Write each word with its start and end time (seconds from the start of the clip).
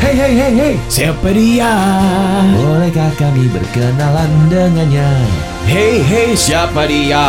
Hey 0.00 0.16
hey 0.16 0.32
hey 0.32 0.52
hey, 0.56 0.74
siapa 0.88 1.28
dia? 1.28 1.68
Bolehkah 2.56 3.12
kami 3.20 3.52
berkenalan 3.52 4.32
dengannya? 4.48 5.04
Hey 5.70 6.02
hey, 6.02 6.34
siapa 6.34 6.82
dia? 6.82 7.22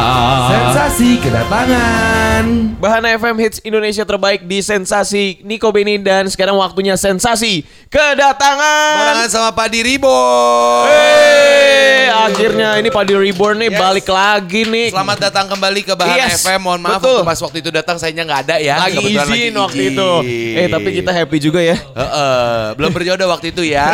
Sensasi 0.49 1.21
kedatangan. 1.21 2.73
Bahana 2.81 3.13
FM 3.13 3.37
Hits 3.37 3.61
Indonesia 3.61 4.01
terbaik 4.01 4.49
di 4.49 4.65
Sensasi 4.65 5.45
Niko 5.45 5.69
Beni 5.69 6.01
dan 6.01 6.25
sekarang 6.25 6.57
waktunya 6.57 6.97
sensasi 6.97 7.61
kedatangan. 7.85 8.97
Barengan 8.97 9.29
sama 9.29 9.53
Padi 9.53 9.85
Reborn. 9.85 10.89
Hey, 10.89 12.09
akhirnya 12.09 12.81
ini 12.81 12.89
Padi 12.89 13.13
Reborn 13.13 13.61
nih 13.61 13.69
Yes. 13.69 13.77
balik 13.77 14.07
lagi 14.09 14.61
nih. 14.65 14.87
Selamat 14.89 15.17
datang 15.21 15.45
kembali 15.45 15.81
ke 15.85 15.93
Bahan 15.93 16.17
Yes, 16.17 16.41
FM. 16.41 16.59
Mohon 16.65 16.81
maaf 16.81 16.97
betul. 16.97 17.13
waktu 17.13 17.29
pas 17.29 17.39
waktu 17.39 17.57
itu 17.61 17.69
datang 17.69 18.01
sayanya 18.01 18.25
nggak 18.25 18.41
ada 18.41 18.55
ya. 18.57 18.75
lagi 18.81 18.97
Kebetulan 18.97 19.21
izin 19.21 19.29
lagi 19.53 19.61
waktu 19.61 19.77
izin. 19.77 19.93
itu. 19.93 20.09
Eh 20.57 20.65
tapi 20.65 20.89
kita 20.97 21.11
happy 21.13 21.37
juga 21.37 21.61
ya. 21.61 21.77
Heeh, 21.77 22.57
belum 22.73 22.89
berjodoh 22.89 23.29
waktu 23.29 23.53
itu 23.53 23.69
ya. 23.69 23.85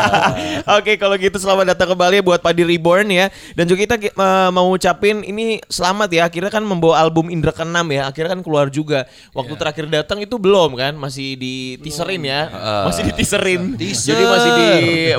Oke 0.80 0.96
kalau 0.96 1.20
gitu 1.20 1.36
selamat 1.36 1.76
datang 1.76 1.92
kembali 1.92 2.24
buat 2.24 2.40
Padi 2.40 2.64
Reborn 2.64 3.12
ya 3.12 3.28
Dan 3.52 3.65
juga 3.66 3.80
kita 3.84 3.96
eh, 3.98 4.50
mau 4.50 4.70
ucapin 4.70 5.20
ini 5.20 5.58
selamat 5.66 6.08
ya 6.08 6.22
Akhirnya 6.26 6.48
kan 6.48 6.62
membawa 6.62 7.02
album 7.02 7.28
Indra 7.28 7.50
ke-6 7.50 7.76
ya 7.90 8.02
Akhirnya 8.06 8.30
kan 8.38 8.42
keluar 8.42 8.66
juga. 8.70 9.04
Waktu 9.34 9.52
Iya. 9.52 9.60
terakhir 9.60 9.84
datang 9.90 10.18
itu 10.22 10.38
belum 10.38 10.74
kan 10.74 10.94
Masih 10.94 11.34
di 11.34 11.76
teaserin 11.82 12.22
ya. 12.22 12.48
Masih 12.86 13.02
di 13.10 13.12
teaserin. 13.12 13.62
Teaser. 13.76 14.14
Jadi 14.14 14.24
masih 14.24 14.50
di 14.50 14.66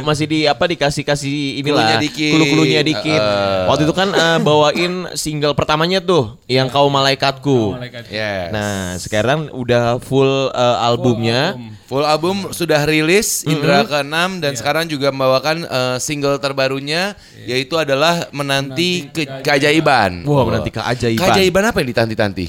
Masih 0.01 0.25
di 0.25 0.39
apa 0.47 0.63
dikasih-kasih 0.65 1.61
inilah 1.61 1.99
Cluenya 1.99 1.99
dikit. 1.99 2.87
Dikit. 2.87 3.21
Heeh. 3.21 3.63
Waktu 3.67 3.83
itu 3.83 3.93
kan 3.93 4.09
eh, 4.11 4.39
bawain 4.41 4.93
single 5.13 5.53
pertamanya 5.53 5.99
tuh 5.99 6.39
Yang 6.47 6.67
Kau 6.71 6.87
Malaikatku. 6.87 7.75
Yes. 8.07 8.49
Nah 8.55 8.95
sekarang 8.97 9.51
udah 9.51 9.99
full 9.99 10.49
eh, 10.49 10.77
albumnya. 10.87 11.59
Full 11.87 12.03
album. 12.03 12.51
Sudah 12.51 12.83
rilis 12.83 13.47
Indra 13.47 13.87
ke-6 13.87 14.43
dan 14.43 14.53
sekarang 14.55 14.85
juga 14.87 15.11
membawakan 15.11 15.63
eh, 15.63 15.97
single 15.99 16.35
terbarunya 16.37 17.15
yaitu 17.47 17.79
adalah 17.79 18.27
menanti 18.35 19.07
ke 19.07 19.23
keajaiban. 19.41 20.27
Wah 20.27 20.43
menanti 20.43 20.69
keajaiban 20.75 21.23
Keajaiban 21.23 21.63
apa 21.71 21.77
yang 21.79 21.89
ditanti-tanti? 21.95 22.45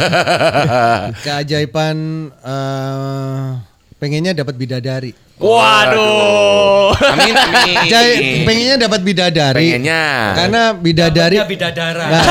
Keajaiban 1.28 1.96
eh, 2.40 3.69
pengennya 4.00 4.32
dapat 4.32 4.56
bidadari. 4.56 5.12
Waduh 5.40 6.92
Amin 7.00 7.32
amin. 7.32 7.88
Jai, 7.88 8.44
pengennya 8.44 8.76
dapat 8.76 9.00
bidadari. 9.00 9.72
Pengennya. 9.72 10.04
Karena 10.36 10.62
bidadari 10.76 11.36
bidadara. 11.48 12.04
Nah, 12.12 12.24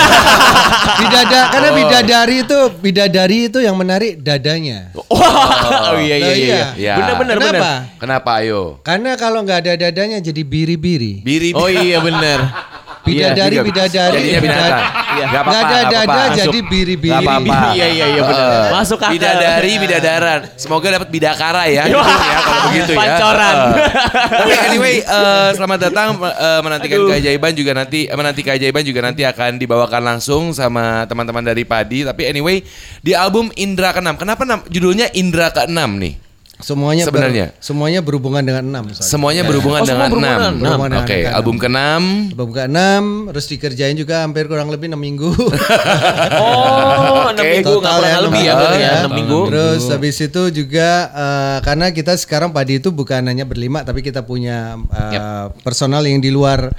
bidada 1.01 1.39
karena 1.49 1.69
bidadari 1.73 2.35
itu 2.45 2.59
bidadari 2.77 3.37
itu 3.49 3.59
yang 3.61 3.73
menarik 3.77 4.21
dadanya. 4.21 4.93
Wah, 5.09 5.93
oh 5.93 6.01
iya 6.01 6.17
iya 6.21 6.33
iya. 6.33 6.33
iya. 6.37 6.65
Iya. 6.77 6.93
Bener 7.01 7.15
bener 7.17 7.35
Kenapa? 7.37 7.53
bener. 7.57 7.97
Kenapa 7.97 8.31
ayo? 8.45 8.61
Karena 8.85 9.11
kalau 9.17 9.39
nggak 9.41 9.59
ada 9.65 9.73
dadanya 9.89 10.17
jadi 10.21 10.41
biri-biri. 10.45 11.25
Biri 11.25 11.49
Oh 11.57 11.69
iya 11.69 11.97
bener. 12.01 12.39
Bidadari 13.09 13.55
juga. 13.55 13.67
bidadari. 13.67 14.15
Jadinya 14.19 14.41
binatang. 14.41 14.83
Iya. 15.09 15.25
Gak 15.29 15.43
apa-apa. 15.43 16.21
Jadi 16.38 16.59
biri-biri. 16.63 17.13
Gak 17.13 17.21
apa-apa. 17.25 17.57
Iya 17.73 17.88
iya 17.89 18.05
iya 18.13 18.21
bener. 18.23 18.45
Heeh. 18.45 18.67
Masuk 18.71 18.99
akal. 19.02 19.11
Bidadari, 19.17 19.71
bidadaran. 19.81 20.39
Semoga 20.55 20.88
dapat 20.93 21.09
bidakara 21.09 21.63
ya. 21.67 21.83
Gitu 21.89 21.97
ya 21.97 22.39
kalau 22.45 22.61
begitu 22.69 22.91
ya. 22.93 22.99
Pancoran. 23.02 23.55
Heeh. 23.57 23.89
Tapi 24.30 24.52
anyway, 24.69 24.95
eh, 25.02 25.49
selamat 25.57 25.80
datang 25.89 26.07
eh, 26.21 26.59
menantikan 26.61 26.99
keajaiban 27.09 27.52
juga 27.57 27.71
nanti 27.73 27.99
eh, 28.05 28.17
menanti 28.17 28.41
keajaiban 28.45 28.83
juga 28.85 28.99
nanti 29.02 29.21
akan 29.25 29.52
dibawakan 29.57 30.02
langsung 30.15 30.53
sama 30.53 31.03
teman-teman 31.09 31.41
dari 31.41 31.65
Padi. 31.65 32.05
Tapi 32.05 32.30
anyway, 32.30 32.61
di 33.02 33.17
album 33.17 33.49
Indra 33.57 33.91
ke-6. 33.91 34.15
Kenapa 34.21 34.43
judulnya 34.69 35.09
Indra 35.17 35.49
ke-6 35.49 35.89
nih? 35.97 36.28
Semuanya 36.59 37.07
ber- 37.07 37.15
Sebenarnya. 37.15 37.45
semuanya 37.57 37.99
berhubungan 37.99 38.43
dengan 38.43 38.63
enam. 38.65 38.83
soalnya. 38.89 39.07
Semuanya 39.07 39.41
berhubungan 39.41 39.79
Oh, 39.79 39.85
semua 39.85 39.95
dengan 39.95 40.09
berhubungan 40.11 40.35
6. 40.35 40.59
dengan 40.59 40.75
enam. 40.91 40.99
Oke, 40.99 41.15
Dengan 41.15 41.33
album 41.33 41.55
ke-6 41.55 41.79
Album 42.29 42.49
ke-6 42.52 42.79
terus 43.31 43.45
dikerjain 43.47 43.95
juga 43.95 44.15
hampir 44.21 44.43
kurang 44.45 44.67
lebih 44.67 44.87
6 44.87 44.99
minggu. 44.99 45.31
Oh, 46.36 47.31
enam 47.31 47.45
minggu 47.45 47.64
nggak 47.71 47.80
Total 47.80 47.95
kurang 47.95 48.11
ya, 48.11 48.20
lebih 48.21 48.42
ya 48.42 48.52
enam 48.52 48.59
ya 48.59 48.70
minggu. 48.70 48.99
enam 48.99 49.11
minggu. 49.14 49.39
Terus 49.47 49.81
habis 49.87 50.15
itu 50.17 50.42
juga 50.53 50.89
eh, 51.09 51.58
karena 51.61 51.86
kita 51.89 52.14
sekarang 52.15 52.49
padi 52.49 52.77
itu 52.77 52.89
bukan 52.89 53.23
hanya 53.23 53.43
berlima 53.43 53.81
tapi 53.81 53.99
kita 54.02 54.21
punya 54.21 54.76
eh, 54.89 55.45
personal 55.61 56.03
yang 56.03 56.20
di 56.20 56.30
luar 56.30 56.76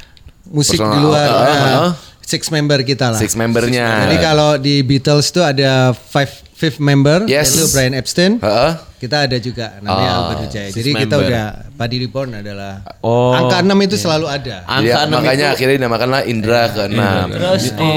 musik 0.46 0.76
Personal, 0.76 0.92
di 0.92 0.98
luar 1.00 1.26
uh, 1.26 1.40
uh, 1.40 1.80
uh. 1.86 1.92
six 2.20 2.50
member 2.50 2.82
kita 2.82 3.06
lah. 3.08 3.18
Six 3.18 3.32
membernya. 3.32 4.04
Jadi 4.04 4.16
kalau 4.18 4.50
di 4.56 4.82
Beatles 4.82 5.30
tuh 5.30 5.42
ada 5.42 5.90
five 5.94 6.30
fifth 6.60 6.76
member 6.78 7.24
Yes. 7.24 7.56
yaitu 7.56 7.64
Brian 7.72 7.96
Epstein. 7.96 8.36
Heeh. 8.36 8.72
Kita 9.00 9.24
ada 9.24 9.40
juga 9.40 9.80
namanya 9.80 10.10
Oh, 10.12 10.18
Albert 10.20 10.40
Wijaya. 10.44 10.68
six 10.68 10.76
Jadi 10.76 10.90
kita 10.94 11.16
member. 11.16 11.28
udah 11.32 11.44
Padi 11.72 11.96
Reborn 11.98 12.30
adalah 12.36 12.84
Oh. 13.00 13.32
angka 13.32 13.64
6 13.64 13.80
itu 13.80 13.96
selalu 13.96 14.28
ada. 14.28 14.56
Jadi, 14.60 14.68
Angka 14.68 14.98
enam 15.00 15.16
makanya 15.16 15.46
itu. 15.46 15.54
akhirnya 15.56 15.74
dinamakanlah 15.78 16.22
Indra 16.28 16.62
ke-6. 16.68 17.00
Terus 17.32 17.62
di 17.72 17.94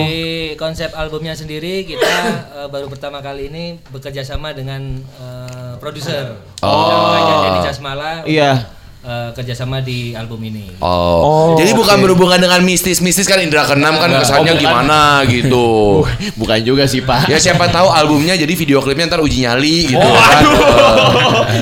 konsep 0.56 0.90
albumnya 0.94 1.36
sendiri 1.36 1.84
kita 1.84 2.08
eh, 2.56 2.68
baru 2.72 2.88
pertama 2.88 3.20
kali 3.20 3.52
ini 3.52 3.64
bekerja 3.86 4.24
sama 4.24 4.56
dengan 4.56 4.80
eh, 5.20 5.74
produser. 5.78 6.40
Oh. 6.64 7.44
Jadi 7.44 7.60
Casmala. 7.68 8.24
Iya. 8.24 8.64
Eh, 9.04 9.30
kerjasama 9.32 9.80
di 9.80 10.12
album 10.14 10.40
ini. 10.42 10.72
Oh. 10.80 11.54
Jadi 11.54 11.72
bukan 11.72 12.00
berhubungan 12.00 12.40
dengan 12.40 12.60
mistis-mistis 12.60 13.24
kan 13.24 13.38
Indra 13.38 13.64
ke-6 13.64 13.84
kan 13.84 14.10
kesannya 14.16 14.42
Oh, 14.44 14.56
bukan. 14.56 14.64
gimana 14.64 15.00
gitu. 15.28 15.68
Bukan 16.40 16.60
juga 16.62 16.84
sih 16.84 17.00
Pak. 17.00 17.28
Ya 17.28 17.38
siapa 17.38 17.68
tahu 17.68 17.88
albumnya 17.88 18.34
jadi 18.34 18.52
video 18.52 18.80
klipnya 18.80 19.06
ntar 19.06 19.20
uji 19.20 19.44
nyali 19.44 19.92
gitu 19.92 20.00
Oh, 20.00 20.12
kan. 20.14 20.38
aduh. 20.40 20.58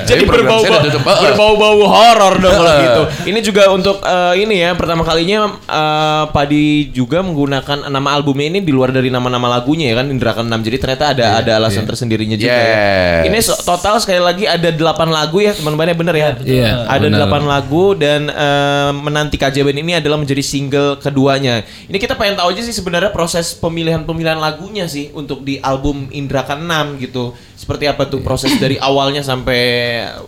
Jadi 0.10 0.24
program 0.24 0.48
berbau 0.48 0.62
saya 0.62 0.72
udah 0.72 0.84
tutup. 0.84 1.02
Heeh. 1.04 1.22
berbau-bau 1.28 1.82
horor 1.84 2.34
dong 2.38 2.54
kalau 2.54 2.74
gitu. 2.80 3.02
Ini 3.28 3.40
juga 3.42 3.64
untuk 3.70 3.98
eh, 4.02 4.34
ini 4.40 4.56
ya 4.58 4.72
pertama 4.74 5.02
kalinya 5.02 5.38
eh, 5.62 6.24
Padi 6.32 6.66
juga 6.90 7.20
menggunakan 7.22 7.88
nama 7.88 8.10
albumnya 8.14 8.48
ini 8.48 8.60
di 8.62 8.72
luar 8.72 8.90
dari 8.90 9.10
nama-nama 9.10 9.52
lagunya 9.52 9.92
ya 9.92 10.00
kan 10.00 10.08
Indra 10.10 10.32
ke-6. 10.32 10.54
Jadi 10.62 10.78
ternyata 10.78 11.06
ada 11.12 11.26
ada 11.38 11.52
alasan 11.58 11.84
tersendirinya 11.84 12.36
juga 12.36 12.50
ya. 12.52 12.64
Yes. 12.64 13.22
Ini 13.28 13.38
so- 13.42 13.60
total 13.62 14.00
sekali 14.00 14.22
lagi 14.22 14.44
ada 14.48 14.70
8 14.72 14.82
lagu 15.12 15.38
ya 15.40 15.52
teman-teman 15.54 15.94
bener 15.94 16.16
ya. 16.16 16.30
Iya, 16.42 16.70
Ada. 16.88 17.08
8 17.28 17.31
lagu 17.40 17.96
dan 17.96 18.28
eh, 18.28 18.92
menanti 18.92 19.40
kajian 19.40 19.72
ini 19.72 20.04
adalah 20.04 20.20
menjadi 20.20 20.44
single 20.44 21.00
keduanya. 21.00 21.64
Ini 21.88 21.96
kita 21.96 22.20
pengen 22.20 22.36
tahu 22.36 22.52
aja 22.52 22.60
sih 22.60 22.76
sebenarnya 22.76 23.16
proses 23.16 23.56
pemilihan-pemilihan 23.56 24.36
lagunya 24.36 24.92
sih 24.92 25.16
untuk 25.16 25.48
di 25.48 25.64
album 25.64 26.12
Indra 26.12 26.44
ke-6 26.44 27.00
gitu. 27.00 27.32
Seperti 27.56 27.88
apa 27.88 28.12
tuh 28.12 28.20
proses 28.20 28.60
dari 28.60 28.76
awalnya 28.88 29.24
sampai 29.24 29.62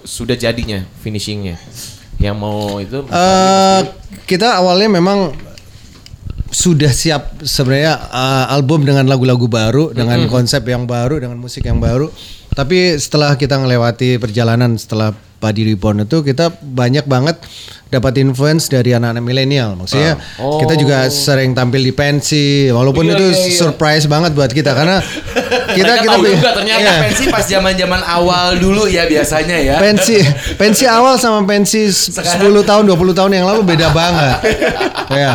sudah 0.08 0.40
jadinya 0.40 0.80
finishingnya. 1.04 1.60
Yang 2.24 2.36
mau 2.40 2.80
itu 2.80 3.04
Eh, 3.12 3.82
kita 4.24 4.64
awalnya 4.64 4.88
memang 4.88 5.36
sudah 6.54 6.94
siap 6.94 7.44
sebenarnya 7.44 8.00
eh, 8.00 8.46
album 8.56 8.88
dengan 8.88 9.04
lagu-lagu 9.12 9.52
baru, 9.52 9.92
dengan 9.92 10.24
konsep 10.32 10.64
yang 10.64 10.88
baru, 10.88 11.20
dengan 11.20 11.36
musik 11.36 11.68
yang 11.68 11.84
baru. 11.84 12.08
Tapi 12.54 13.02
setelah 13.02 13.34
kita 13.34 13.58
melewati 13.58 14.22
perjalanan 14.22 14.78
setelah 14.78 15.12
Padi 15.44 15.68
Reborn 15.68 16.08
itu 16.08 16.24
kita 16.24 16.56
banyak 16.56 17.04
banget 17.04 17.36
dapat 17.88 18.16
influence 18.18 18.66
dari 18.66 18.90
anak-anak 18.90 19.22
milenial. 19.22 19.76
Maksudnya 19.76 20.16
kita 20.34 20.74
juga 20.74 20.98
sering 21.06 21.52
tampil 21.52 21.84
di 21.84 21.92
pensi, 21.92 22.46
walaupun 22.68 23.06
Iya, 23.06 23.14
itu 23.14 23.26
iya, 23.28 23.38
iya. 23.44 23.54
surprise 23.54 24.08
banget 24.08 24.32
buat 24.32 24.50
kita 24.50 24.72
karena 24.72 24.98
kita 25.70 25.94
kita 26.00 26.10
tahu 26.10 26.24
juga 26.26 26.52
ternyata 26.54 26.80
Iya. 26.82 26.96
Pensi 27.04 27.24
pas 27.28 27.46
zaman-zaman 27.46 28.02
awal 28.02 28.58
dulu 28.58 28.88
ya 28.88 29.04
biasanya 29.04 29.58
ya. 29.60 29.76
pensi 29.78 30.18
pensi 30.56 30.88
awal 30.88 31.20
sama 31.20 31.44
pensi 31.44 31.86
s- 31.86 32.10
10 32.10 32.24
tahun 32.64 32.88
20 32.88 33.14
tahun 33.14 33.32
yang 33.32 33.46
lalu 33.46 33.62
beda 33.68 33.92
banget 33.92 34.38
ya 35.22 35.34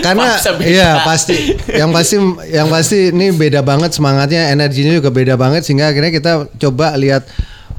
karena 0.00 0.38
iya 0.62 1.02
pasti 1.02 1.36
yang 1.68 1.90
pasti 1.90 2.16
yang 2.48 2.68
pasti 2.68 3.10
ini 3.10 3.34
beda 3.34 3.60
banget 3.60 3.90
semangatnya 3.90 4.48
energinya 4.48 4.94
juga 4.94 5.10
beda 5.10 5.34
banget 5.34 5.66
sehingga 5.66 5.90
akhirnya 5.90 6.14
kita 6.14 6.32
coba 6.56 6.94
lihat 6.94 7.26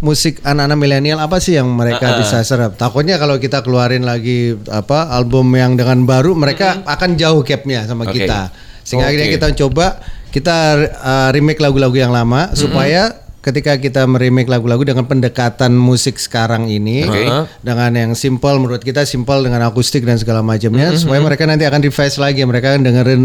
musik 0.02 0.42
anak-anak 0.42 0.78
milenial 0.78 1.20
apa 1.22 1.38
sih 1.38 1.56
yang 1.56 1.70
mereka 1.72 2.18
bisa 2.18 2.42
serap? 2.42 2.76
Takutnya 2.76 3.22
kalau 3.22 3.38
kita 3.38 3.62
keluarin 3.62 4.04
lagi 4.04 4.58
apa 4.68 5.14
album 5.14 5.54
yang 5.54 5.78
dengan 5.78 6.04
baru 6.04 6.34
mereka 6.34 6.82
akan 6.84 7.16
jauh 7.16 7.46
gapnya 7.46 7.86
sama 7.86 8.10
Oke. 8.10 8.26
kita. 8.26 8.50
Sehingga 8.82 9.08
akhirnya 9.08 9.30
kita 9.30 9.48
coba 9.56 10.02
kita 10.34 10.58
uh, 11.00 11.30
remake 11.32 11.62
lagu-lagu 11.62 11.94
yang 11.94 12.10
lama 12.10 12.50
supaya 12.58 13.22
ketika 13.42 13.74
kita 13.82 14.06
meremake 14.06 14.46
lagu-lagu 14.46 14.86
dengan 14.86 15.10
pendekatan 15.10 15.74
musik 15.74 16.22
sekarang 16.22 16.70
ini 16.70 17.10
Oke. 17.10 17.26
dengan 17.66 17.92
yang 17.98 18.12
simple 18.14 18.62
menurut 18.62 18.86
kita 18.86 19.02
simple 19.02 19.42
dengan 19.42 19.66
akustik 19.66 20.06
dan 20.06 20.22
segala 20.22 20.46
macamnya 20.46 20.94
supaya 20.94 21.20
mereka 21.20 21.50
nanti 21.50 21.66
akan 21.66 21.82
refresh 21.82 22.22
lagi 22.22 22.46
mereka 22.46 22.78
akan 22.78 22.86
dengerin 22.86 23.22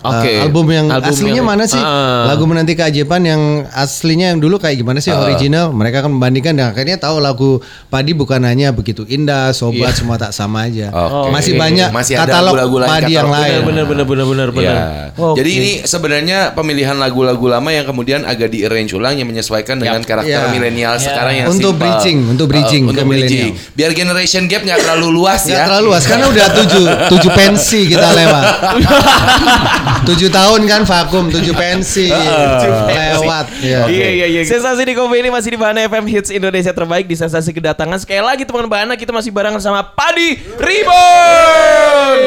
Oke. 0.00 0.32
Uh, 0.32 0.44
album 0.44 0.66
yang 0.68 0.86
Album 0.88 1.08
aslinya 1.08 1.34
yang- 1.36 1.46
mana 1.46 1.64
sih? 1.64 1.76
Ah. 1.76 2.24
Lagu 2.26 2.44
Menanti 2.44 2.72
Keajaiban 2.72 3.20
yang 3.20 3.42
aslinya 3.68 4.32
yang 4.32 4.38
dulu 4.38 4.56
kayak 4.56 4.76
gimana 4.76 4.98
sih 4.98 5.08
yang 5.08 5.20
original? 5.22 5.70
Mereka 5.70 6.00
akan 6.00 6.16
membandingkan 6.16 6.52
dan 6.54 6.66
akhirnya 6.70 6.96
tahu 6.96 7.18
lagu 7.18 7.50
Padi 7.86 8.12
bukan 8.12 8.40
hanya 8.40 8.70
begitu 8.70 9.04
indah, 9.04 9.50
sobat 9.50 9.92
semua 9.92 10.16
tak 10.16 10.30
sama 10.30 10.64
aja. 10.64 10.88
Oke. 10.88 11.28
Masih 11.30 11.52
banyak 11.54 11.90
Masih 11.90 12.14
ada 12.14 12.30
katalog 12.30 12.54
lagu-lagu 12.54 12.76
lain, 12.80 12.90
Padi 12.96 13.12
yang 13.12 13.28
katalog 13.28 13.44
lain. 13.44 13.60
Bener 13.62 13.84
bener 13.84 14.04
bener 14.04 14.26
bener 14.26 14.48
bener. 14.50 14.74
Ya. 14.74 14.84
Oke. 15.14 15.36
Jadi 15.36 15.50
ini 15.52 15.70
sebenarnya 15.82 16.38
pemilihan 16.52 16.96
lagu-lagu 16.96 17.46
lama 17.46 17.68
yang 17.68 17.84
kemudian 17.84 18.24
agak 18.24 18.48
di 18.48 18.62
arrange 18.62 18.92
ulang 18.92 19.14
yang 19.14 19.26
menyesuaikan 19.26 19.76
dengan 19.76 20.00
karakter 20.00 20.28
Ya. 20.30 20.48
milenial 20.48 20.96
sekarang 20.96 21.34
yang 21.36 21.48
Untuk 21.48 21.74
simple. 21.74 21.82
bridging, 21.82 22.18
untuk 22.26 22.46
bridging 22.46 22.84
Uh, 22.86 22.94
ke 22.94 23.02
milenial. 23.02 23.50
Biar 23.72 23.90
generation 23.92 24.46
gap 24.46 24.62
nggak 24.62 24.80
terlalu 24.80 25.08
luas 25.12 25.42
ya. 25.44 25.66
terlalu 25.66 25.84
luas 25.88 26.04
karena 26.04 26.26
udah 26.26 26.46
tujuh 26.56 26.82
tujuh 27.10 27.30
pensi 27.32 27.80
kita 27.86 28.08
lewat. 28.08 28.44
tujuh 30.06 30.30
tahun 30.32 30.60
kan 30.66 30.82
vakum, 30.86 31.28
tujuh 31.30 31.54
pensi 31.54 32.08
lewat. 32.10 33.46
Ya. 33.60 33.86
Iya 33.86 34.08
iya 34.10 34.26
iya. 34.26 34.40
Sensasi 34.46 34.82
di 34.86 34.94
Kobe 34.96 35.20
ini 35.20 35.28
masih 35.28 35.54
di 35.54 35.58
Bahana 35.60 35.84
FM 35.84 36.06
Hits 36.08 36.30
Indonesia 36.32 36.72
terbaik 36.72 37.06
di 37.06 37.16
sensasi 37.16 37.50
kedatangan. 37.52 38.00
Sekali 38.00 38.22
lagi 38.22 38.42
teman 38.48 38.66
Bahana 38.66 38.94
kita 38.96 39.12
masih 39.12 39.30
barengan 39.30 39.60
sama 39.60 39.82
Padi 39.84 40.40
Reborn. 40.56 42.20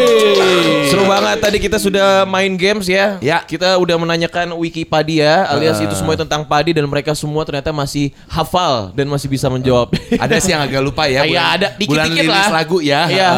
Seru 0.87 1.03
banget 1.09 1.37
tadi 1.41 1.57
kita 1.57 1.77
sudah 1.81 2.27
main 2.29 2.53
games 2.53 2.85
ya. 2.85 3.17
Ya. 3.19 3.41
Kita 3.43 3.81
udah 3.81 3.95
menanyakan 3.97 4.53
wiki 4.59 4.85
Padi 4.85 5.23
ya, 5.23 5.49
alias 5.49 5.81
itu 5.81 5.93
semua 5.97 6.13
tentang 6.13 6.45
Padi 6.45 6.75
dan 6.75 6.85
mereka 6.85 7.17
semua 7.17 7.41
ternyata 7.47 7.73
masih 7.73 8.13
hafal 8.29 8.93
dan 8.93 9.09
masih 9.09 9.25
bisa 9.25 9.49
menjawab. 9.49 9.89
Ada 10.23 10.37
sih 10.37 10.53
yang 10.53 10.61
agak 10.61 10.81
lupa 10.83 11.09
ya. 11.09 11.25
Iya 11.25 11.43
ada 11.55 11.67
bulan 11.81 12.05
dikit-dikit 12.11 12.29
lah. 12.29 12.49
lagu 12.51 12.77
ya. 12.83 13.01
Iya. 13.09 13.29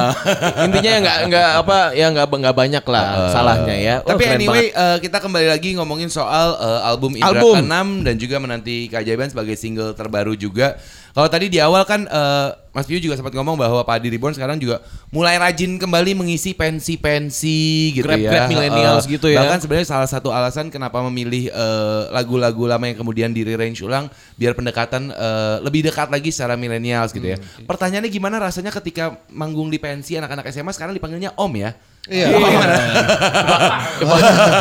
Intinya 0.68 0.90
ya 0.90 1.00
nggak 1.00 1.18
nggak 1.32 1.50
apa 1.64 1.78
ya 1.96 2.06
nggak 2.12 2.26
nggak 2.28 2.56
banyak 2.56 2.84
lah 2.86 3.06
salahnya 3.32 3.76
ya. 3.78 3.96
Tapi 4.16 4.26
anyway 4.32 4.72
eh, 4.72 4.98
kita 5.04 5.20
kembali 5.20 5.48
lagi 5.52 5.76
ngomongin 5.76 6.08
soal 6.08 6.56
eh, 6.56 6.90
album 6.90 7.20
Indra 7.20 7.36
Album. 7.36 7.62
ke-6 7.62 7.86
dan 8.08 8.16
juga 8.16 8.36
menanti 8.40 8.88
keajaiban 8.88 9.28
sebagai 9.28 9.56
single 9.60 9.92
terbaru 9.94 10.34
juga. 10.40 10.80
Kalau 11.16 11.32
tadi 11.32 11.48
di 11.48 11.64
awal 11.64 11.88
kan 11.88 12.04
eh, 12.04 12.50
Mas 12.76 12.84
Piu 12.92 13.00
juga 13.00 13.16
sempat 13.16 13.32
ngomong 13.32 13.56
bahwa 13.56 13.80
Padi 13.88 14.12
Reborn 14.12 14.36
sekarang 14.36 14.60
juga 14.60 14.84
mulai 15.08 15.40
rajin 15.40 15.80
kembali 15.80 16.12
mengisi 16.12 16.52
pensi-pensi 16.52 17.96
gitu 17.96 18.04
Grab-grab 18.04 18.46
ya. 18.46 18.52
millennials 18.52 19.08
Eh, 19.08 19.16
gitu 19.16 19.32
ya. 19.32 19.48
Bahkan 19.48 19.64
sebenarnya 19.64 19.88
salah 19.88 20.12
satu 20.12 20.28
alasan 20.36 20.68
kenapa 20.68 21.00
memilih 21.08 21.48
eh, 21.56 22.02
lagu-lagu 22.12 22.68
lama 22.68 22.84
yang 22.84 23.00
kemudian 23.00 23.32
di 23.32 23.48
rearrange 23.48 23.80
ulang 23.80 24.12
biar 24.36 24.60
pendekatan 24.60 25.08
eh, 25.08 25.64
lebih 25.64 25.88
dekat 25.88 26.12
lagi 26.12 26.36
secara 26.36 26.60
millennials 26.60 27.16
gitu 27.16 27.24
ya. 27.24 27.40
Hmm, 27.40 27.64
Pertanyaannya 27.64 28.12
gimana 28.12 28.44
rasanya 28.44 28.76
ketika 28.76 29.24
manggung 29.32 29.72
di 29.72 29.80
pensi 29.80 30.20
anak-anak 30.20 30.52
SMA 30.52 30.76
sekarang 30.76 30.92
dipanggilnya 30.92 31.32
Om 31.40 31.54
ya? 31.56 31.72
Iya. 32.06 32.28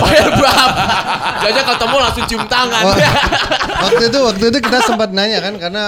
Bayar 0.01 0.29
berapa? 0.33 0.83
Jangan 1.45 1.65
ketemu 1.77 1.97
langsung 2.01 2.25
cium 2.31 2.45
tangan. 2.49 2.85
Waktu 3.85 4.05
itu 4.09 4.19
waktu 4.23 4.45
itu 4.49 4.59
kita 4.65 4.79
sempat 4.81 5.13
nanya 5.13 5.45
kan 5.45 5.55
karena 5.61 5.83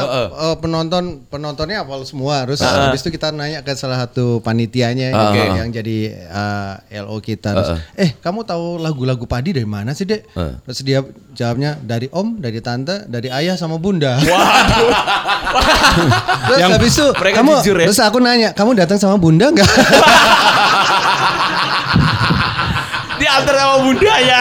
penonton 0.58 1.24
penontonnya 1.28 1.84
hafal 1.84 2.02
semua. 2.02 2.44
Terus 2.44 2.60
habis 2.60 3.00
itu 3.00 3.10
kita 3.10 3.30
nanya 3.30 3.60
ke 3.60 3.72
salah 3.72 4.00
satu 4.00 4.40
panitianya 4.40 5.12
yang, 5.12 5.20
Oke. 5.30 5.42
yang 5.62 5.68
jadi 5.70 5.96
eh, 6.26 6.72
LO 7.00 7.20
kita. 7.20 7.52
Terus 7.54 7.70
eh 7.94 8.10
kamu 8.18 8.42
tahu 8.42 8.80
lagu-lagu 8.80 9.24
Padi 9.24 9.52
dari 9.52 9.68
mana 9.68 9.92
sih 9.92 10.04
dek? 10.04 10.28
Terus 10.34 10.80
dia 10.82 11.00
jawabnya 11.32 11.76
dari 11.78 12.08
om 12.10 12.38
dari 12.38 12.58
tante 12.58 13.04
dari 13.06 13.28
ayah 13.28 13.54
sama 13.54 13.76
bunda. 13.76 14.16
Terus 16.46 16.58
Yang- 16.60 16.72
habis 16.76 16.92
itu 16.94 17.06
kamu 17.10 17.52
jujur 17.62 17.76
ya. 17.80 17.86
terus 17.88 18.00
aku 18.02 18.18
nanya 18.20 18.50
kamu 18.52 18.76
datang 18.76 18.98
sama 19.00 19.16
bunda 19.16 19.48
nggak 19.50 19.66
Diantar 23.36 23.54
sama 23.54 23.76
bunda 23.84 24.14
ya. 24.16 24.40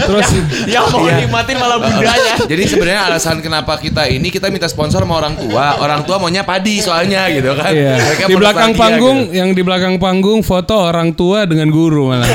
Terus 0.00 0.28
Yang 0.64 0.84
mau 0.92 1.02
nikmatin 1.02 1.56
malah 1.58 1.78
bundanya. 1.78 2.34
Jadi 2.50 2.62
sebenarnya 2.64 3.02
alasan 3.04 3.36
kenapa 3.38 3.74
kita 3.76 4.06
ini 4.06 4.30
kita 4.30 4.46
minta 4.48 4.64
sponsor 4.64 5.02
sama 5.02 5.18
orang 5.18 5.34
tua. 5.34 5.76
Orang 5.76 6.00
tua 6.04 6.16
maunya 6.16 6.40
padi 6.40 6.78
soalnya 6.78 7.26
gitu 7.28 7.52
kan. 7.52 7.74
iya. 7.74 7.98
Mereka 7.98 8.24
di 8.24 8.34
belakang 8.34 8.70
bernostalgia 8.70 8.78
panggung 8.78 9.18
gitu. 9.26 9.34
yang 9.34 9.48
di 9.50 9.62
belakang 9.62 9.94
panggung 9.96 10.40
foto 10.40 10.74
orang 10.78 11.10
tua 11.10 11.42
dengan 11.42 11.68
guru 11.68 12.14
malah. 12.14 12.28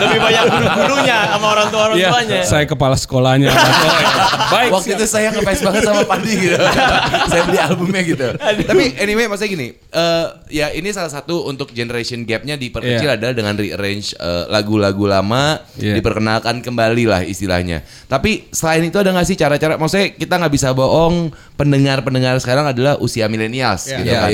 Lebih 0.00 0.18
banyak 0.18 0.44
guru-gurunya 0.48 1.16
sama 1.28 1.46
orang 1.50 1.68
tua 1.68 1.80
orang 1.84 1.96
Iya, 1.98 2.08
tuanya. 2.10 2.40
saya 2.42 2.64
kepala 2.64 2.96
sekolahnya. 2.96 3.50
Baik. 4.54 4.70
Waktu 4.72 4.90
itu 4.96 5.04
saya 5.06 5.28
ngefans 5.30 5.60
banget 5.60 5.82
sama 5.84 6.02
Padi 6.04 6.32
gitu. 6.38 6.56
saya 7.30 7.42
beli 7.44 7.58
albumnya 7.58 8.00
gitu. 8.02 8.26
Tapi 8.38 8.84
anyway 8.96 9.28
maksudnya 9.28 9.50
gini, 9.50 9.68
eh, 9.76 10.26
ya 10.50 10.72
ini 10.72 10.88
salah 10.88 11.10
satu 11.10 11.44
untuk 11.44 11.68
generation 11.70 12.24
gapnya 12.24 12.56
diperkecil 12.56 13.04
Iya. 13.04 13.16
adalah 13.16 13.34
dengan 13.34 13.54
rearrange 13.54 14.14
eh, 14.14 14.44
lagu-lagu 14.48 15.01
lama, 15.06 15.62
Iya. 15.76 15.96
diperkenalkan 15.96 16.60
kembali 16.60 17.04
lah 17.06 17.20
istilahnya. 17.22 17.80
Tapi 18.06 18.50
selain 18.50 18.82
itu 18.82 18.96
ada 18.96 19.10
nggak 19.10 19.26
sih 19.26 19.36
cara-cara, 19.36 19.74
maksudnya 19.76 20.12
kita 20.12 20.34
nggak 20.36 20.52
bisa 20.52 20.70
bohong, 20.70 21.30
pendengar-pendengar 21.56 22.36
sekarang 22.38 22.68
adalah 22.68 22.98
usia 22.98 23.26
milenials 23.26 23.86
gitu 23.86 24.06
Iya, 24.06 24.20
kan. 24.20 24.30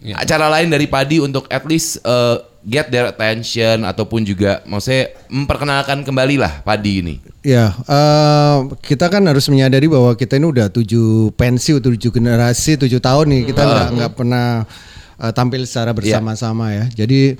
iya. 0.00 0.16
Cara 0.24 0.48
lain 0.48 0.72
dari 0.72 0.88
Padi 0.88 1.20
untuk 1.20 1.44
at 1.46 1.60
least 1.64 2.00
eh, 2.00 2.36
get 2.60 2.88
their 2.88 3.08
attention 3.08 3.84
ataupun 3.84 4.20
juga 4.20 4.60
maksudnya 4.64 5.12
memperkenalkan 5.28 6.04
kembali 6.04 6.36
lah 6.36 6.60
Padi 6.60 7.00
ini. 7.00 7.14
Ya, 7.40 7.72
eh, 7.74 8.56
kita 8.80 9.08
kan 9.08 9.24
harus 9.24 9.44
menyadari 9.48 9.88
bahwa 9.88 10.12
kita 10.12 10.36
ini 10.36 10.48
udah 10.48 10.68
tujuh 10.68 11.32
pensi, 11.36 11.76
tujuh 11.76 12.08
generasi, 12.10 12.76
tujuh 12.76 13.00
tahun 13.00 13.26
nih 13.28 13.42
kita 13.48 13.60
nggak 13.60 13.88
nggak 13.96 14.12
pernah 14.12 14.64
eh, 15.20 15.32
tampil 15.36 15.68
secara 15.68 15.92
bersama-sama 15.92 16.72
ya. 16.72 16.84
Jadi 16.96 17.36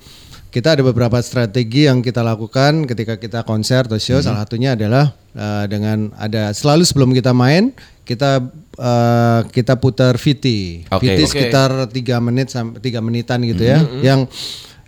kita 0.51 0.75
ada 0.75 0.83
beberapa 0.83 1.17
strategi 1.23 1.87
yang 1.87 2.03
kita 2.03 2.27
lakukan 2.27 2.85
ketika 2.91 3.15
kita 3.17 3.47
konser 3.47 3.87
atau 3.87 3.99
show. 4.03 4.19
Salah 4.19 4.43
satunya 4.43 4.75
adalah 4.75 5.15
eh, 5.33 5.65
dengan 5.71 6.11
ada 6.19 6.51
selalu 6.51 6.83
sebelum 6.83 7.11
kita 7.15 7.31
main 7.31 7.71
kita 8.03 8.43
eh, 8.75 9.41
kita 9.55 9.79
putar 9.79 10.19
VT, 10.19 10.47
Oke. 10.91 11.07
VT 11.07 11.21
sekitar 11.31 11.71
tiga 11.95 12.19
menit 12.19 12.51
sampai 12.51 12.83
tiga 12.83 12.99
menitan 12.99 13.39
gitu 13.47 13.63
ya, 13.63 13.79
yang 14.03 14.27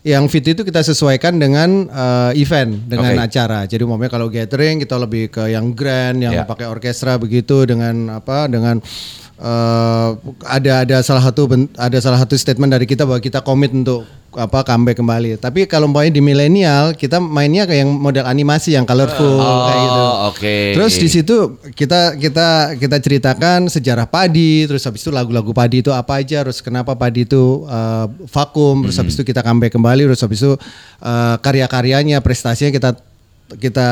yang 0.02 0.26
VT 0.26 0.58
itu 0.58 0.62
kita 0.66 0.82
sesuaikan 0.82 1.38
dengan 1.38 1.86
eh, 1.86 2.42
event, 2.42 2.74
dengan 2.90 3.14
Oke. 3.14 3.22
acara. 3.30 3.62
Jadi 3.70 3.86
umpamanya 3.86 4.10
kalau 4.10 4.26
gathering 4.26 4.82
kita 4.82 4.98
lebih 4.98 5.30
ke 5.30 5.54
yang 5.54 5.70
grand, 5.78 6.18
yang 6.18 6.34
Ya. 6.34 6.42
pakai 6.42 6.66
orkestra 6.66 7.14
begitu 7.22 7.62
dengan 7.62 8.18
apa 8.18 8.50
dengan 8.50 8.82
eh, 9.42 10.08
ada 10.46 10.72
ada 10.86 10.96
salah 11.02 11.22
satu 11.26 11.50
ada 11.74 11.98
salah 11.98 12.18
satu 12.22 12.38
statement 12.38 12.70
dari 12.70 12.86
kita 12.86 13.02
bahwa 13.02 13.18
kita 13.18 13.42
komit 13.42 13.74
untuk 13.74 14.06
apa 14.32 14.64
comeback 14.64 14.96
kembali. 14.96 15.36
Tapi 15.36 15.68
kalau 15.68 15.92
umpamanya 15.92 16.16
di 16.16 16.22
milenial 16.24 16.96
kita 16.96 17.20
mainnya 17.20 17.68
kayak 17.68 17.84
yang 17.84 17.92
model 18.00 18.24
animasi 18.24 18.72
yang 18.72 18.88
colorful 18.88 19.36
kayak 19.36 19.80
gitu. 19.84 20.00
Oh, 20.00 20.14
oke. 20.32 20.56
Terus 20.72 20.92
di 20.96 21.08
situ 21.12 21.36
kita 21.76 22.16
kita 22.16 22.78
kita 22.80 22.96
ceritakan 22.96 23.68
sejarah 23.68 24.08
padi, 24.08 24.64
terus 24.64 24.88
habis 24.88 25.04
itu 25.04 25.12
lagu-lagu 25.12 25.52
padi 25.52 25.84
itu 25.84 25.92
apa 25.92 26.24
aja, 26.24 26.48
terus 26.48 26.64
kenapa 26.64 26.96
padi 26.96 27.28
itu 27.28 27.68
uh, 27.68 28.08
vakum, 28.32 28.88
terus 28.88 28.96
habis 28.96 29.14
itu 29.20 29.24
kita 29.28 29.44
comeback 29.44 29.76
kembali, 29.76 30.08
terus 30.08 30.24
habis 30.24 30.40
itu 30.40 30.56
uh, 30.56 31.36
karya-karyanya, 31.36 32.24
prestasinya 32.24 32.72
kita 32.72 32.90
kita 33.54 33.88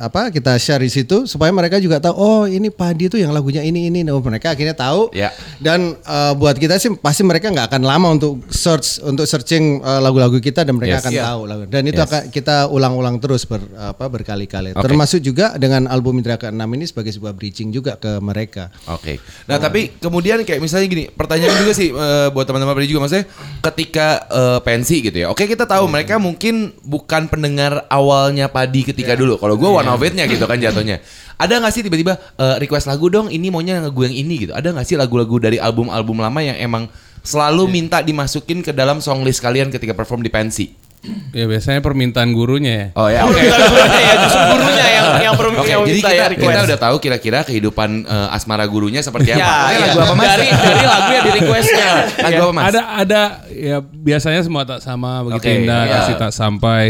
apa 0.00 0.30
kita 0.30 0.54
share 0.56 0.80
di 0.80 0.88
situ 0.88 1.24
supaya 1.24 1.50
mereka 1.50 1.78
juga 1.78 1.98
tahu 1.98 2.14
oh 2.14 2.42
ini 2.44 2.68
padi 2.68 3.06
itu 3.06 3.16
yang 3.16 3.30
lagunya 3.30 3.60
ini 3.60 3.88
ini 3.88 4.02
nah, 4.02 4.16
mereka 4.16 4.52
akhirnya 4.52 4.74
tahu 4.74 5.12
Ya. 5.12 5.32
dan 5.58 5.96
uh, 6.04 6.32
buat 6.34 6.54
kita 6.54 6.76
sih 6.76 6.92
pasti 6.96 7.22
mereka 7.22 7.48
nggak 7.48 7.72
akan 7.72 7.82
lama 7.82 8.08
untuk 8.14 8.44
search 8.48 9.00
untuk 9.02 9.24
searching 9.24 9.80
uh, 9.80 9.98
lagu-lagu 9.98 10.38
kita 10.38 10.62
dan 10.62 10.76
mereka 10.76 10.98
Yes. 10.98 11.02
akan 11.02 11.12
Iya. 11.14 11.24
tahu 11.24 11.40
lagu 11.46 11.62
dan 11.66 11.82
itu 11.86 12.00
Yes. 12.00 12.06
akan 12.10 12.22
kita 12.28 12.56
ulang-ulang 12.66 13.16
terus 13.18 13.42
ber, 13.44 13.62
apa 13.76 14.04
berkali-kali 14.06 14.74
Oke. 14.74 14.82
termasuk 14.82 15.20
juga 15.20 15.54
dengan 15.56 15.86
album 15.86 16.18
Indra 16.18 16.36
ke-6 16.36 16.60
ini 16.60 16.84
sebagai 16.84 17.12
sebuah 17.12 17.32
bridging 17.32 17.70
juga 17.70 17.96
ke 17.96 18.18
mereka 18.18 18.70
Oke. 18.86 19.16
Nah, 19.46 19.56
tapi 19.56 19.94
kemudian 19.96 20.42
kayak 20.42 20.60
misalnya 20.60 20.86
gini, 20.86 21.04
pertanyaan 21.08 21.54
juga 21.58 21.72
sih 21.72 21.88
eh, 21.88 22.28
buat 22.30 22.44
teman-teman 22.44 22.74
Padi 22.74 22.88
juga 22.88 23.06
maksudnya 23.06 23.26
ketika 23.62 24.06
eh, 24.28 24.58
pensi 24.60 24.96
gitu 25.00 25.16
ya. 25.16 25.26
Oke, 25.30 25.46
kita 25.46 25.64
tahu 25.64 25.86
mereka 25.86 26.20
mungkin 26.20 26.74
bukan 26.84 27.26
pendengar 27.30 27.86
awalnya 27.88 28.50
Padi 28.50 28.84
ketika 28.84 28.99
dulu. 29.04 29.40
Kalau 29.40 29.54
gue 29.56 29.70
one 29.70 29.88
of 29.88 30.00
it-nya 30.02 30.24
gitu 30.28 30.44
kan 30.44 30.60
jatuhnya. 30.60 31.00
Ada 31.40 31.60
nggak 31.60 31.72
sih 31.72 31.82
tiba-tiba 31.86 32.20
eh, 32.36 32.56
request 32.60 32.88
lagu 32.88 33.08
dong, 33.08 33.32
ini 33.32 33.48
maunya 33.48 33.80
lagu 33.80 34.04
yang 34.04 34.12
ini 34.12 34.48
gitu. 34.48 34.52
Ada 34.52 34.76
nggak 34.76 34.86
sih 34.86 34.96
lagu-lagu 35.00 35.36
dari 35.40 35.56
album-album 35.56 36.20
lama 36.20 36.40
yang 36.44 36.56
emang 36.60 36.88
selalu 37.20 37.68
minta 37.68 38.00
dimasukin 38.00 38.64
ke 38.64 38.72
dalam 38.72 39.00
song 39.04 39.24
list 39.24 39.40
kalian 39.44 39.68
ketika 39.68 39.92
perform 39.92 40.24
di 40.24 40.32
pensi? 40.32 40.90
Ya 41.32 41.48
biasanya 41.48 41.80
permintaan 41.80 42.36
gurunya 42.36 42.72
ya. 42.76 42.86
Oh 42.92 43.08
ya, 43.08 43.24
oke. 43.26 43.32
gurunya 43.32 44.00
ya 44.04 44.14
justru 44.20 44.42
gurunya 44.52 44.86
yang 44.92 45.06
yang 45.24 45.34
Oke, 45.40 45.72
yang 45.72 45.80
jadi 45.88 46.00
kita, 46.04 46.10
ya 46.12 46.26
kita 46.36 46.60
udah 46.68 46.80
tahu 46.80 46.96
kira-kira 47.00 47.38
kehidupan 47.40 48.04
eh, 48.04 48.36
asmara 48.36 48.68
gurunya 48.68 49.00
seperti 49.00 49.32
apa. 49.32 49.40
Ya, 49.40 49.48
Oke, 49.48 49.72
ya. 49.72 49.80
lagu 49.80 49.98
apa 50.04 50.14
mas? 50.14 50.28
Dari 50.28 50.46
dari 50.52 50.84
lagu 50.84 51.10
yang 51.10 51.24
di 51.24 51.32
requestnya. 51.40 51.90
Lagu 52.20 52.40
apa 52.44 52.52
mas? 52.52 52.64
Ada 52.68 52.80
ada 53.00 53.22
ya 53.48 53.76
biasanya 53.80 54.40
semua 54.44 54.62
tak 54.68 54.84
sama 54.84 55.24
begitu 55.24 55.40
Oke, 55.40 55.50
indah 55.64 55.82
ya. 55.88 55.92
kasih 56.04 56.14
tak 56.20 56.32
sampai. 56.36 56.84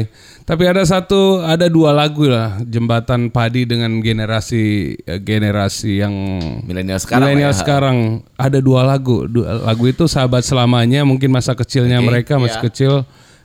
Tapi 0.50 0.66
ada 0.66 0.82
satu 0.82 1.38
ada 1.38 1.70
dua 1.70 1.94
lagu 1.94 2.26
lah 2.26 2.58
jembatan 2.60 3.30
padi 3.30 3.62
dengan 3.62 4.02
generasi 4.02 4.64
eh, 4.98 5.22
generasi 5.22 6.02
yang 6.02 6.10
Milenial 6.66 6.98
sekarang 6.98 7.22
milenial 7.22 7.54
ya. 7.54 7.58
sekarang 7.58 7.96
ada 8.34 8.58
dua 8.58 8.82
lagu. 8.82 9.30
Dua- 9.30 9.62
lagu 9.62 9.86
itu 9.86 10.10
sahabat 10.10 10.42
selamanya 10.42 11.06
mungkin 11.06 11.30
masa 11.30 11.54
kecilnya 11.54 12.02
Oke, 12.02 12.06
mereka 12.10 12.34
masih 12.34 12.58
ya. 12.58 12.64
kecil 12.66 12.92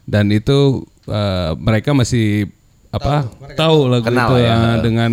dan 0.03 0.33
itu 0.33 0.81
eh, 1.05 1.51
mereka 1.55 1.93
masih 1.93 2.49
apa 2.89 3.29
tahu 3.53 3.85
lagu 3.85 4.09
Kenal 4.09 4.25
itu 4.25 4.35
ya. 4.41 4.49
ya 4.49 4.59
dengan 4.81 5.11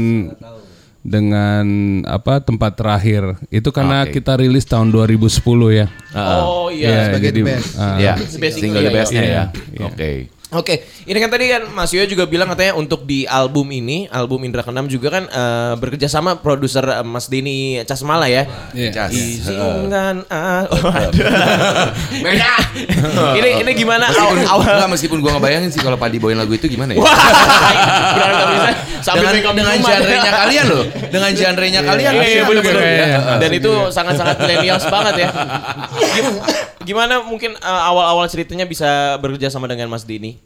dengan 1.02 1.66
apa 2.06 2.38
tempat 2.38 2.72
terakhir 2.72 3.37
itu 3.50 3.68
karena 3.68 4.06
Oke. 4.06 4.16
kita 4.16 4.38
rilis 4.38 4.64
tahun 4.64 4.88
2010 4.88 5.28
ya. 5.75 5.87
Oh 6.16 6.72
Ya, 6.72 6.88
iya. 6.88 7.00
sebagai 7.11 7.28
jadi 7.28 7.40
the 7.42 7.50
best. 7.52 7.70
ah, 7.76 7.96
Ya, 8.00 8.14
Basic 8.16 8.64
single 8.64 8.80
the 8.80 8.88
iya, 8.88 8.96
bestnya 8.96 9.20
iya. 9.20 9.28
ya. 9.28 9.44
Iya. 9.76 10.40
Oke. 10.52 10.73
Oke, 10.73 10.87
ini 11.11 11.18
kan 11.18 11.26
tadi 11.26 11.50
kan 11.50 11.66
Mas 11.75 11.90
Yoyo 11.90 12.06
juga 12.06 12.23
bilang 12.25 12.47
katanya 12.47 12.78
untuk 12.78 13.02
di 13.02 13.26
album 13.26 13.66
ini, 13.75 14.06
album 14.09 14.47
Indra 14.47 14.62
Keenam 14.62 14.87
juga 14.87 15.11
kan 15.11 15.26
eh, 15.26 15.75
bekerja 15.75 16.06
sama 16.06 16.38
produser 16.38 16.87
eh, 16.87 17.04
Mas 17.04 17.26
Denny 17.26 17.82
Casmala 17.82 18.30
ya. 18.30 18.47
Iya. 18.71 18.94
Cas. 18.94 19.11
Izinkan 19.11 20.23
ah, 20.30 20.62
oh, 20.71 20.87
aduh. 20.87 21.18
ini 23.42 23.50
ini 23.64 23.73
gimana 23.75 24.06
Meskipun, 24.09 24.38
awal 24.49 24.62
awal 24.62 24.64
enggak, 24.64 24.90
meskipun 24.94 25.18
gua 25.18 25.30
ngebayangin 25.37 25.71
sih 25.75 25.82
kalau 25.82 25.99
Padi 25.99 26.23
bawain 26.23 26.38
lagu 26.38 26.54
itu 26.54 26.71
gimana 26.71 26.94
ya? 26.94 27.02
Wah, 27.02 27.11
benar 28.16 28.32
sambil 29.02 29.35
dengan 29.35 29.54
dengan 29.59 29.76
genre-nya 29.82 30.32
kalian 30.32 30.64
loh. 30.71 30.85
Dengan 31.11 31.30
genre-nya 31.35 31.80
kalian. 31.82 32.12
Iya, 32.12 32.23
iya, 32.23 32.42
bener, 32.47 32.62
bener. 32.62 32.82
ya. 32.87 33.18
Dan 33.42 33.50
itu 33.50 33.73
sangat-sangat 33.90 34.37
millennials 34.38 34.85
banget 34.87 35.14
ya. 35.26 35.28
Gim- 36.14 36.42
Gimana 36.82 37.23
mungkin 37.23 37.54
eh, 37.54 37.82
awal-awal 37.87 38.26
ceritanya 38.26 38.66
bisa 38.66 39.18
bekerja 39.23 39.50
sama 39.50 39.71
dengan 39.71 39.87
Mas 39.87 40.02
Dini? 40.02 40.41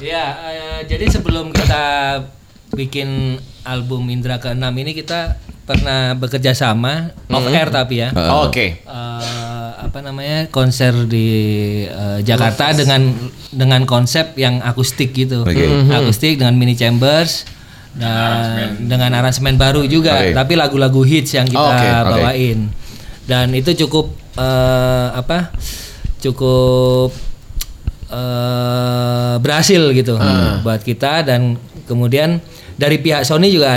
Ya, 0.00 0.32
eh, 0.48 0.80
jadi 0.88 1.12
sebelum 1.12 1.52
kita 1.52 1.84
bikin 2.72 3.36
album 3.68 4.08
Indra 4.08 4.40
ke-6 4.40 4.64
ini 4.64 4.96
kita 4.96 5.36
pernah 5.68 6.16
bekerja 6.16 6.56
sama 6.56 7.12
off 7.28 7.46
air 7.52 7.68
tapi 7.68 8.00
ya. 8.00 8.08
Oh, 8.16 8.48
Oke. 8.48 8.80
Eh, 8.80 9.70
apa 9.76 10.00
namanya 10.00 10.48
konser 10.48 11.04
di 11.04 11.28
eh, 11.84 12.18
Jakarta 12.24 12.72
dengan 12.72 13.12
dengan 13.52 13.84
konsep 13.84 14.34
yang 14.40 14.64
akustik 14.64 15.12
gitu, 15.12 15.44
Oke. 15.44 15.68
akustik 15.92 16.40
dengan 16.40 16.56
mini 16.56 16.74
chambers 16.74 17.44
dan 17.94 18.80
dengan 18.80 19.12
aransemen 19.20 19.60
baru 19.60 19.84
juga, 19.84 20.16
Oke. 20.16 20.32
tapi 20.32 20.52
lagu-lagu 20.56 21.02
hits 21.04 21.36
yang 21.36 21.44
kita 21.44 21.60
Oke, 21.60 21.88
oke. 21.90 22.08
bawain 22.16 22.58
dan 23.28 23.52
itu 23.52 23.76
cukup 23.86 24.10
eh, 24.40 25.08
apa 25.12 25.52
cukup 26.18 27.29
eh, 28.10 29.34
berhasil 29.38 29.82
gitu 29.92 30.18
buat 30.60 30.80
kita 30.80 31.22
dan 31.22 31.54
kemudian 31.84 32.38
dari 32.74 32.96
pihak 32.96 33.22
Sony 33.22 33.48
juga 33.48 33.76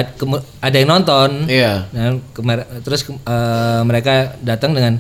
ada 0.59 0.75
yang 0.75 0.89
nonton 0.89 1.43
Iya. 1.45 1.87
dan 1.89 2.23
kemar- 2.31 2.67
terus 2.81 3.03
ke- 3.03 3.15
eh, 3.15 3.81
mereka 3.83 4.13
datang 4.39 4.71
dengan 4.71 4.97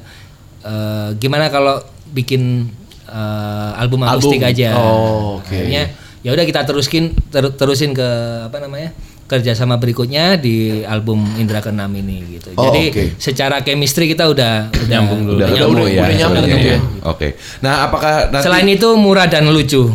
eh, 0.61 1.09
gimana 1.17 1.47
kalau 1.47 1.79
bikin 2.09 2.71
eh, 3.05 3.71
album 3.75 4.01
akustik 4.01 4.39
Album. 4.39 4.49
aja. 4.49 4.69
Oh, 4.73 5.37
oke. 5.37 5.49
Akhirnya 5.49 5.91
ya 6.19 6.31
udah 6.31 6.45
kita 6.45 6.63
teruskin 6.63 7.03
ter- 7.27 7.51
terusin 7.53 7.91
ke 7.91 8.07
apa 8.43 8.57
namanya? 8.59 8.95
Kerjasama 9.33 9.81
berikutnya 9.81 10.37
di 10.37 10.85
album 10.85 11.25
Indra 11.41 11.57
Keenam 11.57 11.89
ini 11.97 12.37
gitu. 12.37 12.53
Oh, 12.53 12.69
Jadi 12.69 12.83
oke. 12.93 13.03
secara 13.17 13.65
chemistry 13.65 14.05
kita 14.05 14.29
udah 14.29 14.69
udah 14.69 14.87
Nyambung 14.87 15.21
dulu. 15.25 15.37
Udah 15.41 15.47
udah 15.49 15.57
ketemu 15.57 15.85
ya. 15.89 16.01
udah 16.05 16.17
nyambung 16.21 16.43
sebenarnya 16.45 16.61
gitu 16.61 16.69
ya. 16.69 16.79
Oke. 17.09 17.27
Nah, 17.65 17.73
apakah 17.89 18.13
nanti 18.29 18.45
Selain 18.45 18.67
itu 18.69 18.89
murah 18.93 19.25
dan 19.25 19.49
lucu. 19.49 19.89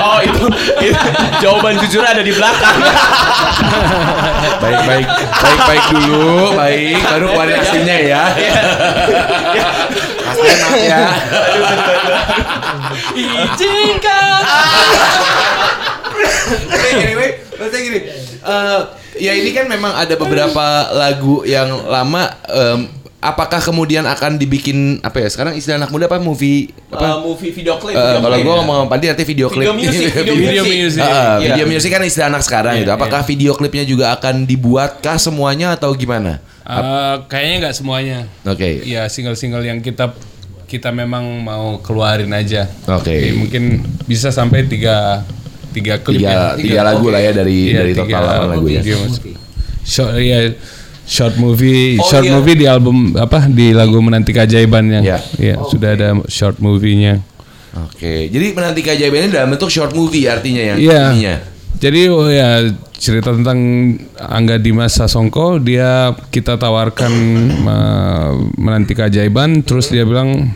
Oh 0.00 0.16
itu, 0.24 0.44
itu 0.80 0.96
jawaban 1.44 1.76
jujur 1.76 2.00
ada 2.00 2.24
di 2.24 2.32
belakang. 2.32 2.76
baik 4.64 4.80
baik 4.88 5.06
baik 5.44 5.60
baik 5.68 5.84
dulu, 5.92 6.56
baik 6.56 6.96
baru 7.04 7.26
keluarin 7.36 7.56
aslinya 7.60 7.96
ya. 8.00 8.22
Aslinya 10.24 10.56
maaf 10.56 10.80
ya. 10.80 11.00
Izinkan. 13.12 14.40
Oke, 16.20 16.88
anyway, 16.96 17.30
maksudnya 17.52 17.80
gini. 17.82 17.98
eh, 18.40 18.80
ya 19.18 19.32
ini 19.32 19.50
kan 19.50 19.66
memang 19.66 19.92
ada 19.92 20.14
beberapa 20.14 20.64
lagu 20.92 21.42
yang 21.42 21.68
lama. 21.84 22.30
em, 22.46 22.80
apakah 23.20 23.60
kemudian 23.60 24.02
akan 24.02 24.34
dibikin 24.34 24.76
apa 25.00 25.20
ya? 25.20 25.28
Sekarang 25.28 25.52
istilah 25.52 25.76
anak 25.76 25.92
muda 25.92 26.08
apa 26.08 26.16
movie 26.16 26.72
apa? 26.88 27.20
Uh, 27.20 27.28
movie 27.28 27.52
video 27.52 27.76
klip. 27.76 27.92
Eh, 27.92 28.00
video 28.00 28.18
kalau 28.18 28.36
gue 28.38 28.54
ngomong 28.56 28.76
sama 28.78 28.86
Padi 28.88 29.06
nanti 29.06 29.24
video 29.24 29.46
klip. 29.46 29.68
Video 29.68 29.76
music, 29.76 30.08
video 30.16 30.34
Video 30.34 30.62
music. 30.64 30.78
music. 30.96 31.02
Ah, 31.02 31.06
ah, 31.06 31.36
Iya. 31.36 31.46
video 31.52 31.66
music 31.68 31.90
kan 31.90 32.02
istilah 32.02 32.28
anak 32.28 32.42
sekarang 32.42 32.74
itu. 32.80 32.90
Apakah 32.90 33.20
video 33.22 33.52
klipnya 33.52 33.84
juga 33.84 34.16
akan 34.16 34.44
dibuatkah 34.44 35.20
semuanya 35.20 35.76
atau 35.76 35.92
gimana? 35.92 36.40
Eh, 36.64 37.16
kayaknya 37.28 37.68
nggak 37.68 37.76
semuanya. 37.76 38.18
Oke. 38.42 38.88
Ya 38.88 39.04
single-single 39.04 39.62
yang 39.62 39.78
kita 39.78 40.16
kita 40.64 40.88
memang 40.88 41.26
mau 41.42 41.76
keluarin 41.78 42.30
aja. 42.30 42.70
Oke. 42.88 43.10
Jadi 43.10 43.36
mungkin 43.36 43.62
bisa 44.06 44.30
sampai 44.30 44.64
tiga 44.64 45.26
tiga 45.70 45.94
klip 45.98 46.20
Tiga, 46.20 46.30
ya. 46.30 46.58
tiga 46.58 46.80
lagu 46.82 47.06
lah 47.08 47.18
ya 47.18 47.32
dari 47.32 47.70
Iya, 47.70 47.78
dari 47.80 47.92
tiga 47.94 48.04
total 48.04 48.22
delapan 48.22 48.48
lagu 48.50 48.66
ya. 48.68 48.82
Short 49.80 50.12
ya 50.16 50.38
short 51.10 51.34
movie, 51.36 51.98
Oh, 51.98 52.06
short 52.06 52.22
iya. 52.22 52.32
movie 52.34 52.54
di 52.54 52.66
album 52.70 52.96
apa 53.18 53.50
di 53.50 53.74
lagu 53.74 53.98
menanti 53.98 54.30
keajaiban 54.30 54.84
yang 54.86 55.02
Iya. 55.02 55.18
ya 55.34 55.54
sudah 55.66 55.98
ada 55.98 56.08
short 56.30 56.62
movie-nya. 56.62 57.18
Oke, 57.70 58.26
jadi 58.26 58.50
menanti 58.50 58.82
keajaiban 58.82 59.26
ini 59.26 59.30
dalam 59.30 59.50
bentuk 59.50 59.70
short 59.70 59.90
movie 59.90 60.26
artinya 60.26 60.74
yang 60.74 60.78
Iya. 60.78 61.02
ininya. 61.10 61.36
Jadi 61.80 62.00
oh 62.06 62.28
ya 62.28 62.66
cerita 62.94 63.32
tentang 63.32 63.56
Angga 64.20 64.60
Dimas 64.60 64.92
Sasongko 64.92 65.56
dia 65.58 66.12
kita 66.28 66.60
tawarkan 66.60 67.08
menanti 68.54 68.92
keajaiban 68.92 69.64
terus 69.64 69.88
dia 69.88 70.04
bilang 70.04 70.52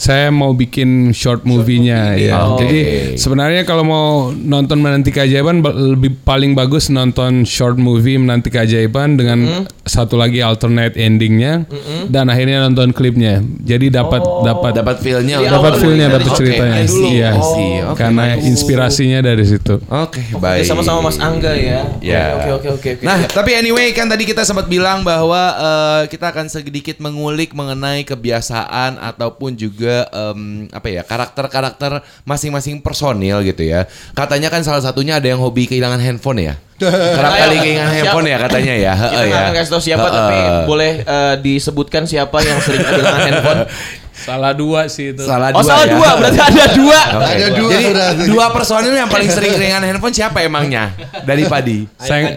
saya 0.00 0.32
mau 0.32 0.56
bikin 0.56 1.12
short 1.12 1.44
movie-nya 1.44 2.16
ya. 2.16 2.40
Oke. 2.48 2.64
Jadi 2.64 2.78
sebenarnya 3.20 3.68
kalau 3.68 3.84
mau 3.84 4.08
nonton 4.32 4.80
menanti 4.80 5.12
keajaiban 5.12 5.60
ba- 5.60 5.76
lebih 5.76 6.16
paling 6.24 6.56
bagus 6.56 6.88
nonton 6.88 7.44
short 7.44 7.76
movie 7.76 8.16
menanti 8.16 8.48
keajaiban 8.48 9.20
dengan 9.20 9.68
satu 9.84 10.16
lagi 10.16 10.40
alternate 10.40 10.96
endingnya 10.96 11.68
dan 12.08 12.26
akhirnya 12.26 12.64
nonton 12.64 12.90
klipnya. 12.90 13.44
Jadi 13.60 13.92
dapat 13.92 14.24
dapat 14.40 14.72
Dapat 14.72 14.96
feel-nya. 15.04 15.36
Dapat 15.44 15.72
feel-nya, 15.76 16.06
dari 16.08 16.24
dapat 16.24 16.38
ceritanya. 16.38 16.80
movie 16.80 16.88
dulu. 16.88 17.08
Iya. 17.10 17.30
See. 17.36 17.72
Oke, 17.84 17.98
Karena 17.98 18.24
inspirasinya 18.40 19.20
dari 19.20 19.44
situ. 19.44 19.74
Oke, 19.84 20.22
Oke, 20.30 20.40
baik. 20.40 20.64
sama-sama 20.64 21.04
Mas 21.04 21.20
Angga 21.20 21.52
ya. 21.52 21.84
Ya. 22.00 22.24
Oke 22.40 22.50
oke 22.56 22.68
oke 22.72 22.88
oke. 22.96 23.04
Nah, 23.04 23.28
tapi 23.28 23.52
anyway 23.52 23.92
kan 23.92 24.08
tadi 24.08 24.24
kita 24.24 24.42
sempat 24.42 24.64
bilang 24.64 25.04
bahwa 25.04 25.42
eh, 25.52 26.02
kita 26.08 26.32
akan 26.32 26.48
sedikit 26.48 26.96
mengulik 26.96 27.52
mengenai 27.52 28.00
kebiasaan 28.00 28.96
ataupun 28.96 29.52
juga 29.52 29.89
em, 30.10 30.40
apa 30.70 30.88
ya 30.88 31.02
karakter-karakter 31.02 32.02
masing-masing 32.22 32.80
personil 32.80 33.42
gitu 33.42 33.62
ya. 33.64 33.86
Katanya 34.12 34.48
kan 34.48 34.62
salah 34.62 34.82
satunya 34.82 35.18
ada 35.18 35.28
yang 35.28 35.40
hobi 35.40 35.66
kehilangan 35.66 36.00
handphone 36.00 36.40
ya. 36.42 36.54
Kerap 37.16 37.32
kali 37.36 37.56
kehilangan 37.60 37.92
Siapa? 37.92 38.00
handphone 38.08 38.26
ya 38.26 38.36
katanya 38.40 38.74
ya. 38.74 38.92
kita 38.96 39.12
Heeh, 39.12 39.24
nggak 39.28 39.44
ya. 39.44 39.56
kasih 39.60 39.70
tahu 39.76 39.82
siapa 39.84 40.06
tapi 40.08 40.36
boleh 40.64 40.92
eh, 41.04 41.34
disebutkan 41.44 42.02
siapa 42.08 42.38
yang 42.40 42.58
sering 42.64 42.80
kehilangan 42.80 43.22
handphone. 43.28 43.60
Salah 44.30 44.52
dua 44.54 44.80
sih 44.86 45.10
itu. 45.10 45.22
Salah 45.26 45.50
Oh 45.50 45.58
dua 45.58 45.66
salah 45.66 45.86
ya. 45.86 45.94
dua, 45.98 46.08
berarti 46.14 46.38
ada 46.38 46.64
dua. 46.70 47.00
Oke. 47.18 47.26
Ada 47.26 47.48
dua 47.50 47.70
Jadi 47.70 47.86
berarti. 47.90 48.24
dua 48.30 48.44
personil 48.54 48.94
yang 48.94 49.10
paling 49.10 49.26
sering 49.26 49.52
kehilangan 49.52 49.82
handphone 49.82 50.14
siapa 50.14 50.38
emangnya 50.40 50.94
dari 51.26 51.50
Padi? 51.50 51.82
Saya 51.98 52.30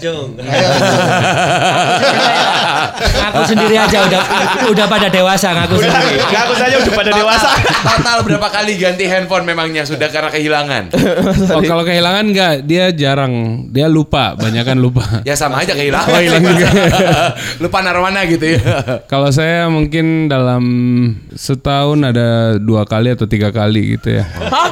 ngaku 3.13 3.41
sendiri 3.45 3.75
aja 3.77 3.97
udah 4.05 4.21
udah 4.69 4.85
pada 4.89 5.07
dewasa 5.09 5.53
ngaku 5.53 5.75
sendiri. 5.79 6.17
Ngaku 6.19 6.53
saja 6.57 6.75
udah 6.81 6.93
pada 6.93 7.11
dewasa. 7.13 7.49
Total 7.61 8.17
berapa 8.25 8.47
kali 8.49 8.73
ganti 8.77 9.05
handphone 9.05 9.45
memangnya 9.45 9.83
sudah 9.85 10.09
karena 10.09 10.29
kehilangan? 10.29 10.83
Oh 11.53 11.61
kalau 11.61 11.83
kehilangan 11.83 12.23
enggak, 12.25 12.53
dia 12.65 12.89
jarang, 12.89 13.65
dia 13.69 13.85
lupa, 13.85 14.33
banyak 14.33 14.63
kan 14.63 14.77
lupa. 14.79 15.21
Ya 15.27 15.37
sama 15.37 15.61
aja 15.61 15.73
kehilangan. 15.73 16.09
Oh, 16.09 16.19
hilang 16.21 16.43
juga. 16.43 16.69
Lupa 17.63 17.79
naruh 17.79 18.03
mana 18.03 18.25
gitu 18.25 18.57
ya. 18.57 18.59
Kalau 19.05 19.29
saya 19.29 19.67
mungkin 19.69 20.27
dalam 20.27 20.63
setahun 21.35 21.82
ada 21.85 22.27
dua 22.55 22.83
kali 22.83 23.11
atau 23.11 23.25
tiga 23.25 23.49
kali 23.49 23.97
gitu 23.97 24.15
ya. 24.15 24.23
Hah? 24.23 24.71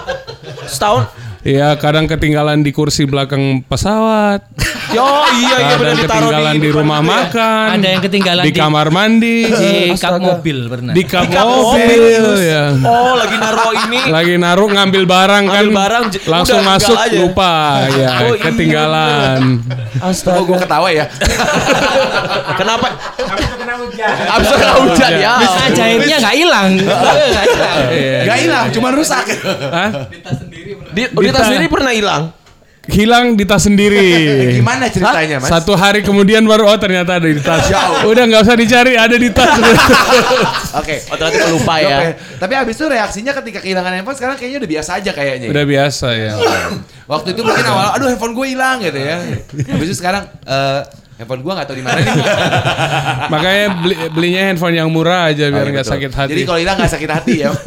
Setahun? 0.64 1.04
Iya, 1.42 1.74
kadang 1.76 2.06
ketinggalan 2.06 2.62
di 2.62 2.70
kursi 2.70 3.02
belakang 3.04 3.66
pesawat, 3.66 4.46
Yo 4.94 5.02
iya 5.34 5.58
iya 5.58 5.74
benar 5.74 5.98
ditaruh 5.98 6.30
ketinggalan 6.30 6.54
di, 6.54 6.62
depan 6.62 6.78
rumah 6.78 7.00
ya. 7.00 7.10
makan, 7.10 7.68
Ada 7.74 7.88
yang 7.90 8.02
ketinggalan 8.06 8.44
di 8.44 8.52
di- 8.54 8.60
kamar 8.62 8.88
mandi, 8.88 9.38
Di 9.50 9.98
kap 9.98 10.22
mobil 10.22 10.58
pernah. 10.70 10.94
di 10.94 11.02
kap 11.02 11.26
kap 11.26 11.42
mobil, 11.42 12.02
ya. 12.38 12.78
Oh 12.78 13.18
lagi 13.18 13.36
naruh 13.36 13.74
ini. 13.74 14.00
Lagi 14.06 14.34
naruh 14.38 14.70
ngambil 14.70 15.04
barang 15.04 15.44
kan, 15.44 15.66
Ngambil 15.66 15.78
barang, 15.82 16.04
j- 16.14 16.22
langsung 16.30 16.62
udah, 16.62 16.70
masuk 16.78 16.94
aja. 16.96 17.18
lupa, 17.18 17.54
ya 17.90 18.10
Oh, 18.22 18.34
iya, 18.38 18.44
ketinggalan. 18.46 19.42
Oh 20.06 20.44
gue 20.46 20.58
ketawa 20.62 20.88
ya. 20.94 21.06
Kenapa? 22.62 22.88
Hujan. 23.82 24.14
Abis 24.14 24.48
kena 24.54 24.74
hujan 24.78 25.12
ya. 25.18 25.34
Bis 25.42 25.56
ajaibnya 25.58 26.18
nggak 26.22 26.36
hilang. 26.38 26.70
Nggak 26.78 27.46
hilang. 27.50 27.78
Iya. 27.90 28.20
Gak 28.26 28.38
hilang, 28.46 28.66
cuma 28.70 28.88
rusak. 28.94 29.26
Hah? 29.74 29.90
Di, 30.92 31.02
di 31.10 31.28
tas 31.32 31.44
sendiri 31.50 31.68
pernah 31.72 31.94
hilang. 31.96 32.24
hilang 32.90 33.38
di 33.38 33.46
tas 33.46 33.62
sendiri. 33.62 34.10
Gimana 34.58 34.90
ceritanya, 34.90 35.38
Mas? 35.38 35.48
Satu 35.54 35.78
hari 35.78 36.02
kemudian 36.02 36.42
baru 36.44 36.66
oh 36.66 36.78
ternyata 36.82 37.22
ada 37.22 37.30
di 37.30 37.38
tas. 37.38 37.70
Udah 38.04 38.24
nggak 38.26 38.42
usah 38.42 38.58
dicari, 38.58 38.98
ada 38.98 39.16
di 39.16 39.30
tas. 39.30 39.54
Oke. 40.82 40.98
Oh, 41.14 41.16
ternyata 41.16 41.54
lupa 41.54 41.78
ya. 41.78 42.18
Tapi 42.42 42.54
abis 42.58 42.82
itu 42.82 42.86
reaksinya 42.90 43.32
ketika 43.38 43.62
kehilangan 43.62 44.02
handphone 44.02 44.18
sekarang 44.18 44.36
kayaknya 44.36 44.66
udah 44.66 44.72
biasa 44.74 44.90
aja 44.98 45.12
kayaknya. 45.14 45.48
Udah 45.54 45.66
biasa 45.70 46.08
ya. 46.18 46.32
Waktu 47.06 47.28
itu 47.38 47.42
mungkin 47.46 47.66
awal, 47.70 47.88
aduh 47.96 48.08
handphone 48.10 48.34
gue 48.34 48.48
hilang 48.50 48.78
gitu 48.82 48.98
ya. 49.00 49.18
Habis 49.72 49.88
itu 49.94 49.96
sekarang 50.02 50.26
eh 50.50 50.82
handphone 51.22 51.42
gue 51.46 51.54
gak 51.54 51.68
tahu 51.70 51.78
di 51.78 51.86
mana 51.86 52.00
nih. 52.02 52.12
Makanya 53.34 53.66
beli, 53.78 53.96
belinya 54.10 54.42
handphone 54.50 54.76
yang 54.76 54.90
murah 54.90 55.30
aja 55.30 55.46
biar 55.48 55.62
Oh, 55.62 55.70
iya, 55.70 55.74
nggak 55.78 55.86
betul. 55.86 55.94
sakit 55.96 56.12
hati. 56.12 56.32
Jadi 56.34 56.42
kalau 56.44 56.60
hilang 56.60 56.76
gak 56.82 56.92
sakit 56.92 57.10
hati 57.14 57.34
ya. 57.38 57.50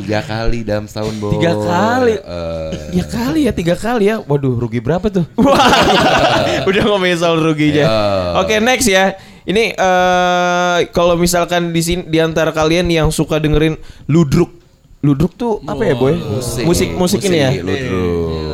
Tiga 0.00 0.20
kali 0.22 0.60
dalam 0.62 0.84
setahun 0.84 1.14
bos. 1.18 1.32
Tiga 1.36 1.52
kali. 1.56 2.14
Eh, 2.16 2.70
Ya 2.96 3.04
kali 3.06 3.40
ya, 3.46 3.52
tiga 3.54 3.76
kali 3.76 4.04
ya. 4.08 4.20
Waduh, 4.20 4.56
rugi 4.56 4.80
berapa 4.82 5.06
tuh? 5.08 5.24
Wah, 5.40 6.64
udah 6.66 6.82
ngomongin 6.84 7.16
soal 7.16 7.38
ruginya. 7.38 7.84
Ya. 7.86 7.92
Oke, 8.40 8.58
next 8.58 8.88
ya. 8.88 9.14
Ini 9.44 9.72
eh 9.72 10.78
kalau 10.92 11.16
misalkan 11.16 11.72
di 11.72 11.80
sini 11.80 12.02
di 12.06 12.18
antara 12.20 12.52
kalian 12.52 12.86
yang 12.86 13.08
suka 13.08 13.40
dengerin 13.40 13.74
ludruk, 14.06 14.52
ludruk 15.00 15.32
tuh 15.34 15.64
apa 15.64 15.80
ya, 15.82 15.94
boy? 15.96 16.14
Musik, 16.62 16.92
musik, 16.92 17.20
ini 17.24 17.38
ya. 17.40 17.50
Ludruk. 17.58 18.49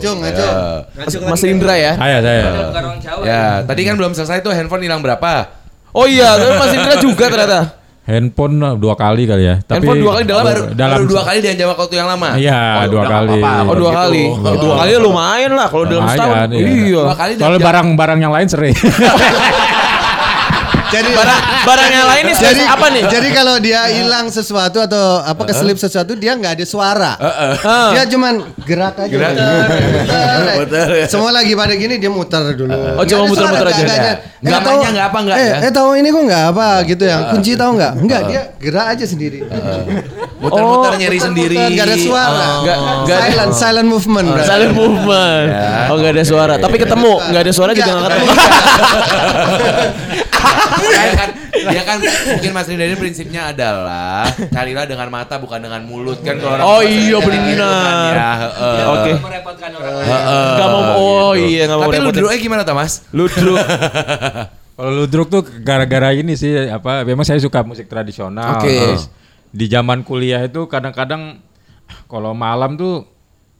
Ngacung, 0.00 0.18
ngacung. 0.18 0.54
Mas, 0.96 1.14
Mas 1.28 1.42
Indra 1.44 1.74
ya. 1.76 1.92
Saya 1.94 2.18
saya. 2.18 2.42
Bukan 2.66 2.82
orang 2.82 2.98
Jawa. 2.98 3.22
Ya, 3.22 3.44
tadi 3.62 3.80
kan 3.84 3.94
belum 3.94 4.12
selesai 4.12 4.40
tuh 4.40 4.50
handphone 4.50 4.80
hilang 4.82 4.98
berapa? 4.98 5.52
Oh 5.90 6.06
iya, 6.06 6.34
tapi 6.34 6.56
Mas 6.56 6.72
Indra 6.72 6.94
juga 6.96 7.28
ternyata. 7.28 7.60
Handphone 8.00 8.56
dua 8.74 8.94
kali 8.94 9.22
kali 9.22 9.44
ya. 9.44 9.56
Tapi 9.60 9.76
Handphone 9.76 10.00
dua 10.00 10.12
kali 10.12 10.24
dalam 10.24 10.42
Baru, 10.42 10.62
dalam 10.72 10.96
baru 10.96 11.04
dua 11.06 11.22
kali 11.22 11.38
dan 11.40 11.54
jawab 11.54 11.76
waktu 11.78 11.94
yang 11.94 12.08
lama. 12.08 12.28
Iya, 12.34 12.58
Oh, 12.58 12.86
dua 12.88 13.02
kali. 13.04 13.28
nggak 13.28 13.38
apa-apa. 13.38 13.62
Oh 13.62 13.76
dua 13.76 13.86
Gitu. 13.86 14.00
kali, 14.00 14.22
Oh. 14.26 14.56
dua 14.58 14.74
kali 14.74 14.90
lumayan 14.98 15.52
lah 15.52 15.66
kalau 15.68 15.84
dalam 15.84 16.04
setahun. 16.08 16.36
iya. 16.50 16.66
Iya. 16.66 17.02
Dua 17.04 17.14
kali 17.14 17.32
jam- 17.36 17.60
barang-barang 17.60 18.18
yang 18.18 18.32
lain 18.32 18.48
sering. 18.48 18.74
Jadi 20.90 21.10
Barang, 21.12 21.40
barang 21.62 21.88
yang 21.88 22.04
lain 22.04 22.22
ini 22.24 22.34
jadi 22.34 22.62
apa 22.66 22.86
nih? 22.88 23.02
Jadi 23.06 23.28
kalau 23.30 23.54
dia 23.56 23.80
hilang 23.88 24.26
sesuatu 24.28 24.78
atau 24.80 25.20
apa 25.20 25.42
keselip 25.44 25.76
sesuatu 25.76 26.12
dia 26.12 26.34
nggak 26.34 26.58
ada 26.58 26.64
suara. 26.64 27.12
Dia 27.90 28.02
cuman 28.06 28.34
gerak 28.60 28.98
aja. 28.98 29.08
Gerak. 29.08 29.32
Muter. 30.56 30.86
Semua 31.06 31.30
lagi 31.30 31.54
pada 31.54 31.72
gini 31.72 31.96
dia 31.96 32.08
muter 32.08 32.42
dulu. 32.52 32.74
Oh, 32.74 33.04
cuma 33.04 33.18
Nggak 33.20 33.30
muter-muter 33.30 33.66
aja. 33.66 33.78
nggak- 33.78 33.98
nggak- 34.00 34.18
Nggak 34.40 34.56
eh, 34.80 34.90
nggak 34.90 35.06
apa, 35.06 35.18
nggak 35.20 35.36
eh, 35.36 35.46
ya? 35.46 35.56
Eh 35.60 35.70
tahu 35.70 35.90
ini 35.94 36.08
kok 36.08 36.22
nggak 36.22 36.44
apa 36.48 36.66
gitu 36.84 37.04
ya. 37.04 37.16
Kunci 37.28 37.50
tahu 37.54 37.70
nggak? 37.76 37.92
Enggak 37.96 38.20
dia 38.26 38.42
gerak 38.58 38.86
aja 38.90 39.04
sendiri. 39.04 39.38
Muter-muter 40.40 40.92
nyari 40.96 41.18
sendiri. 41.18 41.56
Nggak 41.70 41.86
ada 41.86 41.96
suara. 41.96 42.46
Nggak- 42.60 42.78
nggak 43.04 43.16
ada- 43.16 43.26
silent 43.26 43.52
silent 43.54 43.88
movement. 43.88 44.26
berarti. 44.28 44.48
Silent 44.48 44.74
movement. 44.74 45.46
Oh 45.86 45.96
nggak 45.96 46.12
ada 46.12 46.24
suara. 46.24 46.54
Tapi 46.56 46.76
ketemu, 46.76 47.12
nggak 47.22 47.42
ada 47.42 47.52
suara 47.52 47.70
juga 47.70 47.84
Nggak, 47.86 48.00
nggak 48.00 48.10
ketemu. 48.10 48.26
Dia 50.80 51.12
kan, 51.12 51.28
dia 51.50 51.82
kan 51.82 51.98
mungkin 52.00 52.50
Mas 52.50 52.66
Rinda 52.66 52.84
ini 52.84 52.96
prinsipnya 52.96 53.50
adalah 53.50 54.24
carilah 54.48 54.84
dengan 54.84 55.08
mata 55.08 55.36
bukan 55.36 55.58
dengan 55.58 55.82
mulut 55.82 56.18
kan 56.20 56.36
kalau 56.36 56.56
orang 56.56 56.66
Oh 56.66 56.80
iya, 56.80 57.16
benar. 57.18 57.44
gitu 57.44 57.66
kan, 57.66 57.96
Ya, 58.10 58.30
heeh. 58.38 58.84
Oke. 58.86 59.10
merepotkan 59.20 59.70
orang 59.74 59.92
Gak 60.56 60.68
mau. 60.68 60.82
Oh 60.96 61.32
iya 61.32 61.62
nggak 61.64 61.78
mau 61.78 61.84
Tapi 61.86 61.96
lu 61.96 62.02
repotin. 62.06 62.18
dulu 62.18 62.28
gimana 62.38 62.62
Thomas? 62.62 62.92
Ludruk. 63.10 63.58
Kalau 64.80 64.92
ludruk 64.96 65.28
tuh 65.28 65.42
gara-gara 65.60 66.08
ini 66.10 66.32
sih 66.34 66.56
apa? 66.66 67.04
Memang 67.04 67.20
saya 67.22 67.36
suka 67.36 67.60
musik 67.60 67.84
tradisional. 67.84 68.56
Oke. 68.56 68.72
Terus 68.72 69.12
Di 69.50 69.66
zaman 69.66 70.00
kuliah 70.00 70.40
itu 70.40 70.64
kadang-kadang 70.64 71.42
kalau 72.06 72.32
malam 72.32 72.78
tuh 72.78 73.04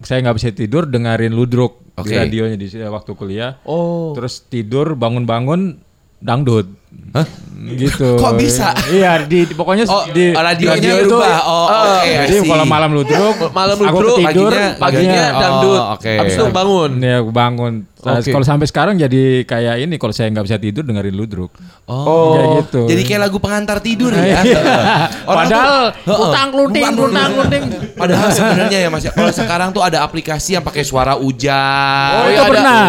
saya 0.01 0.25
nggak 0.25 0.37
bisa 0.39 0.49
tidur 0.49 0.89
dengerin 0.89 1.35
ludruk 1.35 1.77
Oke. 1.93 2.09
di 2.09 2.17
radionya 2.17 2.57
di 2.57 2.65
waktu 2.81 3.13
kuliah. 3.13 3.61
Oh. 3.69 4.17
Terus 4.17 4.49
tidur 4.49 4.97
bangun-bangun 4.97 5.77
dangdut. 6.25 6.80
Hah? 7.11 7.27
Gitu. 7.61 8.09
Kok 8.23 8.33
bisa? 8.35 8.73
Iya, 8.89 9.27
di, 9.27 9.45
di- 9.45 9.53
pokoknya 9.53 9.85
Oh, 9.87 10.07
di 10.09 10.33
radionya 10.33 10.75
radio 10.79 10.95
itu 10.97 11.13
berubah. 11.13 11.39
Oh, 11.45 11.67
oke, 11.69 12.09
I 12.09 12.25
Jadi 12.25 12.35
see. 12.41 12.49
kalau 12.49 12.65
malam 12.65 12.91
ludruk, 12.95 13.37
Malam 13.59 13.77
aku 13.77 13.99
ludruk, 14.01 14.17
tidur, 14.23 14.53
paginya- 14.55 14.75
Paginya 14.79 15.23
Oh, 15.29 15.41
dangdut. 15.41 15.81
oke. 15.99 16.13
Habis 16.17 16.33
itu 16.35 16.45
bangun. 16.49 16.91
Ya 16.99 17.15
aku 17.21 17.31
bangun. 17.31 17.75
Nah, 18.01 18.17
Oke. 18.17 18.33
Kalau 18.33 18.47
sampai 18.49 18.65
sekarang 18.65 18.97
jadi 18.97 19.45
kayak 19.45 19.85
ini 19.85 20.01
kalau 20.01 20.09
saya 20.09 20.33
nggak 20.33 20.49
bisa 20.49 20.57
tidur 20.57 20.89
dengerin 20.89 21.13
ludruk. 21.13 21.53
Oh, 21.85 22.33
Kayak 22.33 22.49
gitu. 22.65 22.81
Jadi 22.89 23.03
kayak 23.05 23.21
lagu 23.29 23.37
pengantar 23.37 23.77
tidur 23.85 24.09
ya. 24.09 24.41
Padahal 25.29 25.93
utang 26.09 26.49
kluting, 26.49 26.97
utang 26.97 27.31
kluting. 27.37 27.63
Padahal 27.93 28.29
sebenarnya 28.33 28.79
ya 28.79 28.89
Mas, 28.89 29.05
ya, 29.05 29.13
kalau 29.13 29.29
sekarang 29.29 29.69
tuh 29.77 29.85
ada 29.85 30.01
aplikasi 30.01 30.57
yang 30.57 30.65
pakai 30.65 30.81
suara 30.81 31.13
hujan. 31.13 32.09
Oh, 32.17 32.25
itu 32.25 32.41
iya, 32.41 32.49
pernah. 32.49 32.85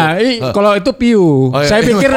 Kalau 0.48 0.72
itu 0.72 0.90
piu. 0.96 1.52
Oh, 1.52 1.60
iya. 1.60 1.68
Saya 1.68 1.80
pikir 1.84 2.10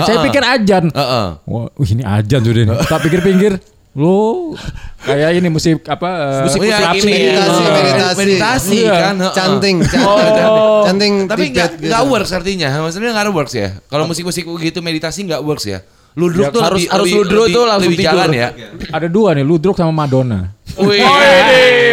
saya 0.00 0.16
pikir 0.24 0.40
ajan. 0.40 0.84
Heeh. 1.20 1.32
Wah, 1.44 1.68
wih, 1.76 1.90
ini 1.92 2.02
ajan 2.02 2.40
sudah 2.40 2.62
nih. 2.64 2.76
Tak 2.84 2.98
pikir-pikir. 3.02 3.52
Lo 3.90 4.54
kayak 5.02 5.34
ini 5.34 5.50
musik 5.50 5.82
apa? 5.84 6.46
Musik-musik 6.46 6.70
Oh, 6.70 6.78
iya, 6.78 6.94
ini. 6.94 7.10
Meditasi, 7.10 7.58
Oh. 7.58 7.70
meditasi. 7.74 8.16
Meditasi 8.16 8.78
Iya. 8.80 8.94
kan. 8.96 9.14
heeh. 9.18 9.34
Canting, 9.34 9.76
Oh. 10.00 10.82
canting 10.86 11.12
Tapi 11.26 11.44
nggak 11.50 11.68
gitu. 11.74 11.86
nggak 11.90 12.02
works 12.06 12.30
artinya. 12.30 12.68
Maksudnya 12.80 13.10
nggak 13.10 13.34
works 13.34 13.52
ya. 13.52 13.68
Kalau 13.84 14.06
musik-musik 14.06 14.46
gitu 14.46 14.78
meditasi 14.78 15.26
nggak 15.26 15.42
works 15.42 15.66
ya. 15.66 15.82
Ludruk 16.10 16.42
Ya, 16.42 16.50
tuh 16.50 16.58
harus- 16.60 16.82
lebih, 16.82 16.90
harus 16.90 17.06
lebih- 17.06 17.18
ludruk 17.18 17.44
lebih- 17.44 17.54
tuh 17.54 17.64
langsung 17.66 17.86
lebih 17.86 17.98
tidur. 17.98 18.10
jalan 18.14 18.30
ya. 18.30 18.48
Ada 18.90 19.06
dua 19.06 19.28
nih, 19.30 19.44
Ludruk 19.46 19.74
sama 19.74 19.92
Madonna. 19.92 20.40
Wih. 20.76 21.02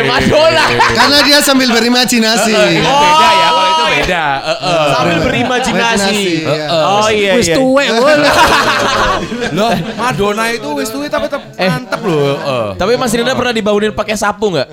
Madonna. 0.06 0.66
Karena 0.94 1.18
dia 1.22 1.38
sambil 1.40 1.70
berimajinasi. 1.70 2.54
beda 2.54 2.82
ya 2.82 3.50
kalau 3.50 3.74
beda. 3.88 4.26
Heeh. 4.44 4.86
Sambil 4.92 5.18
berimajinasi. 5.24 5.76
Imajinasi, 5.78 6.26
iya. 6.44 6.66
Oh 6.72 7.10
iya 7.10 7.32
Wis 7.40 7.48
iya. 7.48 7.56
tuwe, 7.56 7.86
woi. 7.88 8.16
Loh, 9.58 9.74
Madonna 9.98 10.46
itu 10.54 10.70
wis 10.78 10.90
tuh 10.94 11.02
tapi 11.10 11.26
tetap 11.26 11.42
mantep 11.58 12.02
loh. 12.06 12.38
Heeh. 12.38 12.68
Tapi 12.78 12.92
Mas 13.00 13.14
Rina 13.16 13.34
pernah 13.34 13.54
dibangunin 13.56 13.94
pakai 13.96 14.16
sapu 14.20 14.54
nggak? 14.54 14.68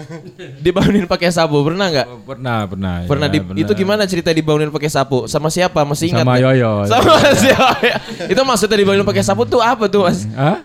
Dibangunin 0.61 1.07
pakai 1.09 1.29
sapu 1.33 1.63
pernah 1.65 1.87
nggak? 1.89 2.07
Pernah, 2.29 2.59
pernah. 2.69 2.95
Pernah 3.09 3.29
ya, 3.31 3.35
di, 3.41 3.63
itu 3.65 3.73
gimana 3.73 4.03
cerita 4.05 4.31
dibangunin 4.35 4.69
pakai 4.69 4.91
sapu? 4.93 5.25
Sama 5.31 5.49
siapa? 5.49 5.81
Masih 5.87 6.13
ingat? 6.13 6.27
Sama? 6.27 6.37
Yoyo. 6.41 6.85
Sama 6.85 7.17
siapa? 7.33 7.79
itu 8.33 8.41
maksudnya 8.45 8.77
dibangunin 8.77 9.07
pakai 9.07 9.25
sapu 9.25 9.49
tuh 9.49 9.63
apa 9.65 9.89
tuh 9.89 10.05
Mas? 10.05 10.29
Hah? 10.37 10.61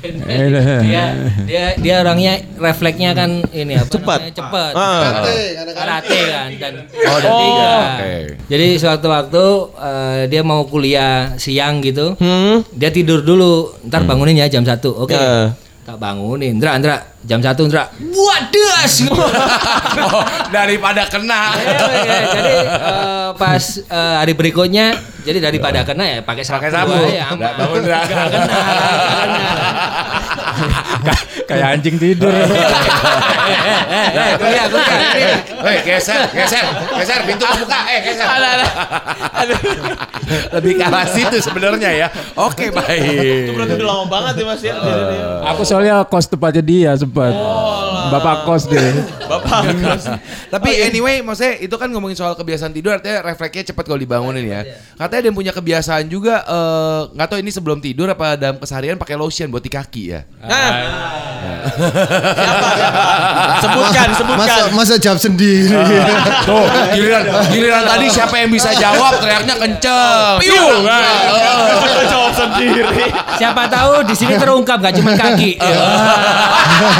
Eh, 0.00 0.46
dia 0.82 1.04
dia 1.44 1.64
dia 1.76 1.94
orangnya 1.98 2.32
refleksnya 2.56 3.12
kan 3.12 3.44
ini 3.50 3.74
apa 3.74 3.88
Cepat. 3.88 4.18
namanya, 4.18 4.34
cepat 4.34 4.72
Ah. 4.72 5.20
karate 5.70 6.20
kan 6.26 6.48
dan 6.54 6.74
Oh, 7.02 7.18
dan 7.18 7.30
tiga. 7.30 7.40
tiga. 7.40 7.72
Oke. 7.76 8.12
jadi 8.48 8.66
sewaktu-waktu 8.76 9.44
eh, 9.76 10.22
dia 10.26 10.42
mau 10.42 10.64
kuliah 10.64 11.36
siang 11.36 11.80
gitu 11.80 12.16
Hmm. 12.16 12.64
dia 12.70 12.88
tidur 12.88 13.20
dulu 13.20 13.76
ntar 13.84 14.02
bangunin 14.02 14.36
ya 14.36 14.48
jam 14.48 14.62
satu 14.62 14.94
oke 14.96 15.12
Ya. 15.12 15.52
tak 15.82 15.96
bangunin 15.96 16.56
Ndra 16.56 16.78
Ndra 16.78 16.96
jam 17.20 17.36
satu 17.38 17.68
Ndra 17.68 17.92
wadas 18.00 18.94
Oh, 20.00 20.24
daripada 20.48 21.04
kena. 21.04 21.52
Iya, 21.52 22.18
jadi 22.32 22.52
eh, 22.64 23.28
pas 23.36 23.64
eh, 23.78 24.14
hari 24.16 24.32
berikutnya 24.32 24.96
jadi 25.20 25.38
daripada 25.38 25.84
kena 25.84 26.04
ya 26.08 26.18
pakai 26.24 26.40
sapu, 26.40 26.64
Pakai 26.64 26.70
sapu. 26.72 26.92
aja, 26.96 27.28
aman. 27.28 27.36
Nggak 27.36 27.52
bangun, 27.54 27.78
Ndra. 27.84 27.98
Kena, 28.08 28.24
kena. 28.26 28.54
Kayak 31.44 31.66
anjing 31.76 31.96
tidur. 31.98 32.30
Eh, 32.30 32.46
kuliah, 34.38 34.66
kuliah. 34.70 35.38
Hei, 35.60 35.76
geser, 35.82 36.20
geser, 36.30 36.64
geser 36.96 37.20
pintu 37.26 37.44
kebuka. 37.44 37.78
Eh, 37.90 37.98
geser. 38.06 38.26
Lebih 40.54 40.72
ke 40.78 40.84
arah 40.86 41.06
situ 41.06 41.36
sebenarnya 41.42 41.90
ya. 41.90 42.06
Oke, 42.38 42.70
baik. 42.70 43.52
Berarti 43.52 43.72
udah 43.76 43.88
lama 43.88 44.04
banget 44.06 44.34
ya 44.38 44.44
Mas 44.46 44.62
ya. 44.62 44.74
Aku 45.50 45.62
soalnya 45.66 46.06
kos 46.06 46.30
tempatnya 46.30 46.62
dia 46.62 46.90
sempat. 47.10 47.34
Bapak 48.14 48.46
kos 48.46 48.70
deh. 48.70 48.94
Bapak. 49.26 49.66
Tapi 50.54 50.70
anyway, 50.86 51.18
maksudnya 51.26 51.58
itu 51.58 51.74
kan 51.74 51.90
ngomongin 51.90 52.14
soal 52.14 52.38
kebiasaan 52.38 52.70
tidur 52.70 52.94
artinya 52.94 53.26
refleksnya 53.26 53.74
cepat 53.74 53.90
kalau 53.90 53.98
dibangunin 53.98 54.46
ya. 54.46 54.62
Katanya 54.94 55.26
ada 55.26 55.26
yang 55.26 55.36
punya 55.36 55.52
kebiasaan 55.52 56.06
juga 56.06 56.46
eh, 56.46 57.00
nggak 57.18 57.26
tahu 57.26 57.38
ini 57.42 57.50
sebelum 57.50 57.78
tidur 57.82 58.06
apa 58.06 58.38
dalam 58.38 58.62
keseharian 58.62 58.94
pakai 58.94 59.18
lotion 59.18 59.50
buat 59.50 59.62
di 59.66 59.72
kaki 59.74 60.02
ya. 60.14 60.20
Nah. 60.38 60.70
Siapa? 61.70 62.68
Siapa? 62.78 63.08
Sebutkan, 63.60 64.08
sebutkan. 64.14 64.46
Masa, 64.46 64.62
masa 64.72 64.94
jawab 65.02 65.18
sendiri. 65.18 65.74
Tuh, 66.46 66.64
giliran 66.94 67.22
giliran 67.50 67.82
tadi 67.84 68.06
siapa 68.06 68.34
yang 68.38 68.50
bisa 68.54 68.70
jawab 68.78 69.18
teriaknya 69.18 69.54
kenceng. 69.58 70.36
Piu. 70.38 70.66
Jawab 72.10 72.32
sendiri. 72.32 73.04
Siapa 73.38 73.66
tahu 73.66 74.04
di 74.06 74.14
sini 74.14 74.34
terungkap 74.38 74.78
gak 74.78 74.94
cuma 74.98 75.12
kaki. 75.18 75.58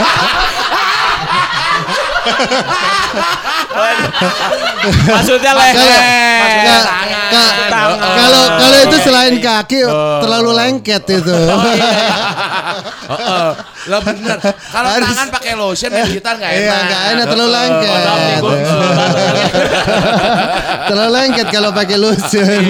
Maksudnya 5.10 5.52
leher. 5.54 6.02
Ka- 7.30 7.54
ka- 7.70 7.94
Kalau 8.10 8.42
kalau 8.58 8.78
itu 8.82 8.96
selain 9.00 9.34
kaki 9.38 9.86
terlalu 10.20 10.50
lengket 10.52 11.02
itu. 11.06 11.30
Heeh. 13.10 13.50
Lah 13.90 14.00
bener. 14.04 14.38
Kalau 14.44 14.88
tangan 14.92 15.28
pakai 15.32 15.54
lotion 15.56 15.90
ya 15.90 16.04
kita 16.04 16.30
nggak 16.36 16.50
enak. 16.50 16.60
Iya, 16.60 16.76
nggak 16.84 17.02
enak 17.10 17.26
terlalu 17.26 17.50
lengket. 17.50 18.00
terlalu 20.86 21.10
lengket 21.10 21.46
kalau 21.48 21.70
pakai 21.72 21.96
lotion. 21.96 22.62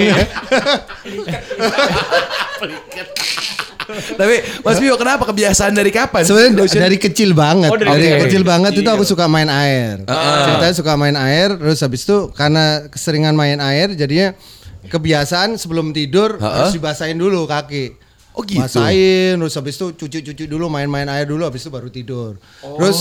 Tapi 3.91 4.35
Mas 4.61 4.77
Bio 4.77 4.95
kenapa 4.95 5.23
kebiasaan 5.25 5.71
dari 5.71 5.89
kapan? 5.89 6.21
Sebenarnya 6.23 6.67
dari 6.67 6.97
kecil 6.97 7.31
banget. 7.31 7.69
Oh, 7.69 7.77
dari 7.77 7.89
dari 7.89 8.07
kecil. 8.07 8.21
kecil 8.27 8.43
banget 8.43 8.71
itu 8.75 8.89
aku 8.89 9.03
suka 9.03 9.25
main 9.25 9.47
air. 9.47 10.01
Ceritanya 10.05 10.75
suka 10.75 10.93
main 10.95 11.15
air, 11.15 11.53
terus 11.55 11.79
habis 11.79 12.01
itu 12.03 12.31
karena 12.31 12.87
keseringan 12.87 13.33
main 13.33 13.59
air, 13.59 13.93
jadinya 13.93 14.33
kebiasaan 14.81 15.55
sebelum 15.55 15.91
tidur 15.91 16.35
harus 16.37 16.73
dibasahin 16.73 17.15
dulu 17.15 17.45
kaki. 17.45 17.97
Oh, 18.31 18.47
gitu. 18.47 18.63
Basahin, 18.63 19.43
terus 19.43 19.59
habis 19.59 19.75
itu 19.75 19.91
cuci-cuci 19.91 20.47
dulu, 20.47 20.71
main-main 20.71 21.03
air 21.11 21.27
dulu, 21.27 21.43
habis 21.43 21.67
itu 21.67 21.67
baru 21.67 21.91
tidur. 21.91 22.39
Terus 22.63 22.99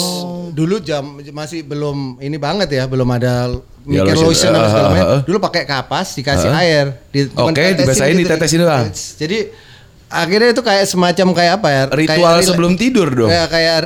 dulu 0.50 0.83
jam 0.83 1.07
masih 1.31 1.62
belum 1.62 2.18
ini 2.18 2.35
banget 2.35 2.66
ya, 2.74 2.90
belum 2.90 3.07
ada 3.14 3.55
Ya, 3.87 4.03
mikir 4.05 4.18
lotion. 4.18 4.50
lotion 4.50 4.53
apa 4.53 4.66
segala 4.68 4.83
Uh, 4.83 4.90
uh, 4.90 4.90
macam. 4.92 5.07
uh. 5.07 5.22
Dulu 5.24 5.38
pakai 5.40 5.62
kapas 5.64 6.18
dikasih 6.18 6.50
air, 6.50 6.85
di, 7.14 7.31
Oke, 7.33 7.55
tetesin 7.57 7.79
dibasahin, 7.79 8.16
ditetesin 8.18 8.59
doang. 8.59 8.87
Jadi 8.92 9.38
akhirnya 10.11 10.51
itu 10.51 10.62
kayak 10.66 10.85
semacam 10.90 11.27
kayak 11.33 11.53
apa 11.62 11.68
ya? 11.70 11.83
Ritual 11.88 12.35
kayak 12.37 12.46
sebelum 12.51 12.73
tidur 12.75 13.09
dong. 13.09 13.31
Kayak 13.31 13.49
kayak 13.49 13.77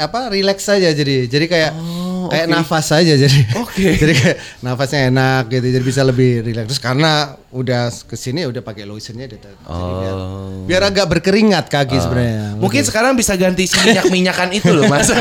apa 0.00 0.20
relax 0.32 0.58
saja 0.66 0.90
jadi. 0.90 1.28
Jadi 1.28 1.46
kayak 1.46 1.72
kayak 2.32 2.46
nafas 2.50 2.84
saja 2.88 3.14
jadi. 3.14 3.40
Oke. 3.60 3.94
jadi 4.02 4.12
kayak 4.16 4.36
nafasnya 4.64 5.12
enak 5.12 5.42
gitu. 5.52 5.66
Jadi 5.68 5.84
bisa 5.84 6.02
lebih 6.02 6.42
relax. 6.42 6.64
Terus 6.74 6.82
karena 6.82 7.36
udah 7.48 7.88
ke 8.04 8.12
sini 8.12 8.44
udah 8.44 8.60
pakai 8.60 8.84
lotionnya 8.84 9.24
dia 9.24 9.40
jadi 9.40 9.56
biar, 9.64 10.14
biar 10.68 10.82
agak 10.84 11.06
berkeringat 11.08 11.72
kaki 11.72 11.96
sebenarnya. 11.96 12.60
Mungkin 12.60 12.84
sekarang 12.84 13.16
bisa 13.16 13.32
ganti 13.40 13.64
si 13.64 13.72
minyak-minyakan 13.80 14.52
itu 14.52 14.68
loh 14.68 14.84
mas 14.84 15.08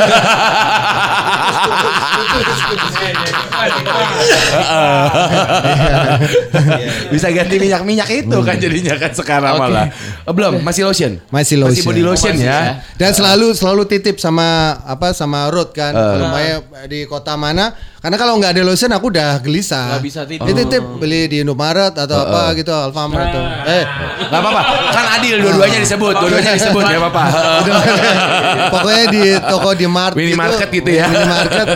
Bisa 7.14 7.28
ganti 7.32 7.56
minyak-minyak 7.58 8.10
itu 8.12 8.38
kan 8.44 8.56
jadinya 8.60 8.96
kan 9.00 9.12
sekarang 9.14 9.54
malah 9.58 9.88
Oh, 10.28 10.34
Belum, 10.36 10.60
masih 10.60 10.84
lotion? 10.84 11.18
Masih 11.32 11.56
Masih 11.56 11.58
lotion. 11.64 11.86
body 11.88 12.04
lotion 12.04 12.36
ya? 12.36 12.84
Dan 13.00 13.16
selalu 13.16 13.56
selalu 13.56 13.88
titip 13.88 14.20
sama 14.20 14.76
apa 14.84 15.16
sama 15.16 15.48
Ruth 15.48 15.72
kan. 15.72 15.96
Eh. 15.96 16.04
Kalau 16.04 16.28
Maya 16.28 16.56
di 16.86 17.08
kota 17.08 17.40
mana? 17.40 17.72
Karena 17.98 18.18
kalau 18.20 18.36
nggak 18.38 18.52
ada 18.56 18.64
lotion 18.68 18.92
aku 18.92 19.08
udah 19.12 19.40
gelisah. 19.40 19.98
Nggak 19.98 20.04
bisa 20.04 20.22
titip. 20.28 20.46
Dia 20.46 20.56
titip 20.64 20.84
beli 21.00 21.22
di 21.32 21.38
Indomaret 21.42 21.96
atau 21.96 22.17
apa 22.26 22.42
gitu 22.58 22.72
Alfamart 22.74 23.28
tuh. 23.30 23.46
Eh, 23.68 23.84
Gak 24.28 24.40
apa-apa, 24.42 24.62
kan 24.92 25.06
adil 25.22 25.36
dua-duanya 25.44 25.80
disebut, 25.84 26.14
dua-duanya 26.18 26.52
disebut. 26.58 26.84
Gak 26.84 27.02
apa-apa. 27.02 27.24
Pokoknya 28.74 29.06
di 29.14 29.24
toko 29.46 29.70
di 29.78 29.86
Mart 29.86 30.16
Minimarket 30.18 30.70
gitu 30.74 30.90
ya. 30.90 31.08
Minimarket. 31.08 31.68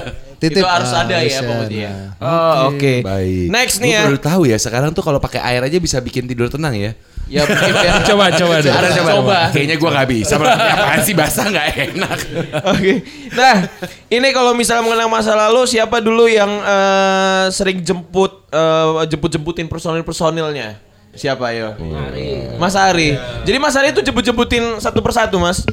Titip. 0.42 0.66
Itu 0.66 0.66
harus 0.66 0.90
ah, 0.90 1.06
ada 1.06 1.22
ya 1.22 1.40
pokoknya. 1.46 1.92
Oh, 2.18 2.74
oke. 2.74 3.06
Baik. 3.06 3.46
Next 3.54 3.78
Gua 3.78 3.84
nih 3.86 3.92
ya. 3.94 4.02
baru 4.10 4.18
tahu 4.18 4.42
ya, 4.50 4.58
sekarang 4.58 4.90
tuh 4.90 5.06
kalau 5.06 5.22
pakai 5.22 5.38
air 5.38 5.62
aja 5.62 5.78
bisa 5.78 6.02
bikin 6.02 6.26
tidur 6.26 6.50
tenang 6.50 6.74
ya 6.74 6.98
Ya 7.32 7.48
mungkin 7.48 7.74
ya. 7.88 7.94
Coba 8.04 8.26
coba 8.36 8.56
deh. 8.60 8.68
Ada 8.68 8.90
coba. 9.00 9.12
Coba. 9.16 9.40
Kayaknya 9.56 9.76
gua 9.80 9.90
gak 10.04 10.08
bisa. 10.12 10.34
Apaan 10.36 11.00
sih 11.08 11.16
basah 11.16 11.48
gak 11.48 11.68
enak. 11.80 12.18
Oke. 12.76 12.94
Nah, 13.32 13.56
ini 14.12 14.28
kalau 14.36 14.52
misalnya 14.52 14.84
mengenang 14.84 15.08
masa 15.08 15.32
lalu, 15.34 15.64
siapa 15.64 16.04
dulu 16.04 16.28
yang 16.28 16.52
eh, 16.52 17.46
sering 17.56 17.80
jemput 17.80 18.52
eh, 18.52 19.08
jemput-jemputin 19.08 19.72
personil-personilnya? 19.72 20.76
Siapa 21.16 21.56
yo? 21.56 21.76
Mas 22.60 22.76
Ari. 22.76 23.16
Jadi 23.48 23.58
Mas 23.60 23.76
Ari 23.80 23.96
itu 23.96 24.04
jemput-jemputin 24.04 24.80
satu 24.84 25.00
persatu, 25.00 25.40
Mas. 25.40 25.64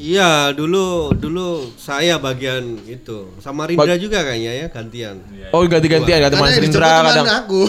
Iya, 0.00 0.56
dulu 0.56 1.12
dulu 1.12 1.68
saya 1.76 2.16
bagian 2.16 2.80
itu. 2.88 3.36
Sama 3.36 3.68
Rindra 3.68 4.00
juga 4.00 4.24
kayaknya 4.24 4.64
ya 4.64 4.66
gantian. 4.72 5.20
Oh, 5.52 5.60
ganti-gantian, 5.68 6.24
ganti 6.24 6.40
Mas 6.40 6.56
Rindra 6.56 7.04
kadang. 7.04 7.28
aku. 7.28 7.68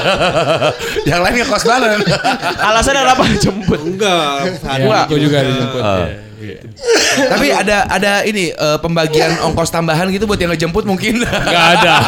yang 1.08 1.24
lain 1.24 1.40
ngekos 1.40 1.64
bareng. 1.64 2.04
Alasannya 2.68 3.00
kenapa 3.08 3.22
dijemput? 3.32 3.80
Enggak, 3.80 4.60
Enggak. 4.60 5.08
Aku 5.08 5.16
juga 5.16 5.40
dijemput. 5.40 5.80
Oh. 5.80 6.08
Tapi 7.32 7.46
ada 7.48 7.88
ada 7.88 8.12
ini 8.28 8.52
eh, 8.52 8.78
pembagian 8.84 9.32
ongkos 9.40 9.72
tambahan 9.72 10.12
gitu 10.12 10.28
buat 10.28 10.36
yang 10.36 10.52
ngejemput 10.52 10.84
mungkin. 10.84 11.24
Gak 11.24 11.66
ada. 11.80 11.94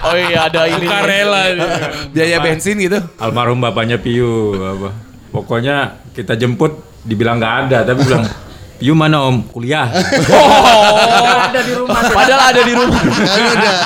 Oh 0.00 0.16
iya, 0.16 0.46
ada 0.48 0.64
ini. 0.70 0.86
Sukarela. 0.86 1.42
Biaya 2.14 2.38
bensin 2.38 2.78
gitu. 2.78 3.02
Almarhum 3.18 3.58
bapaknya 3.58 3.98
Piu 3.98 4.54
apa. 4.56 4.94
Pokoknya 5.34 6.06
kita 6.14 6.38
jemput 6.38 6.86
dibilang 7.04 7.40
nggak 7.40 7.54
ada 7.66 7.78
tapi 7.84 8.04
bilang 8.04 8.24
Piu 8.80 8.94
mana 8.94 9.20
om 9.22 9.44
kuliah 9.44 9.92
ada 11.44 11.60
di 11.60 11.72
rumah. 11.72 12.00
Padahal 12.02 12.42
ada 12.48 12.62
di 12.62 12.72
rumah. 12.72 13.00
Kan 13.28 13.40
udah. 13.50 13.78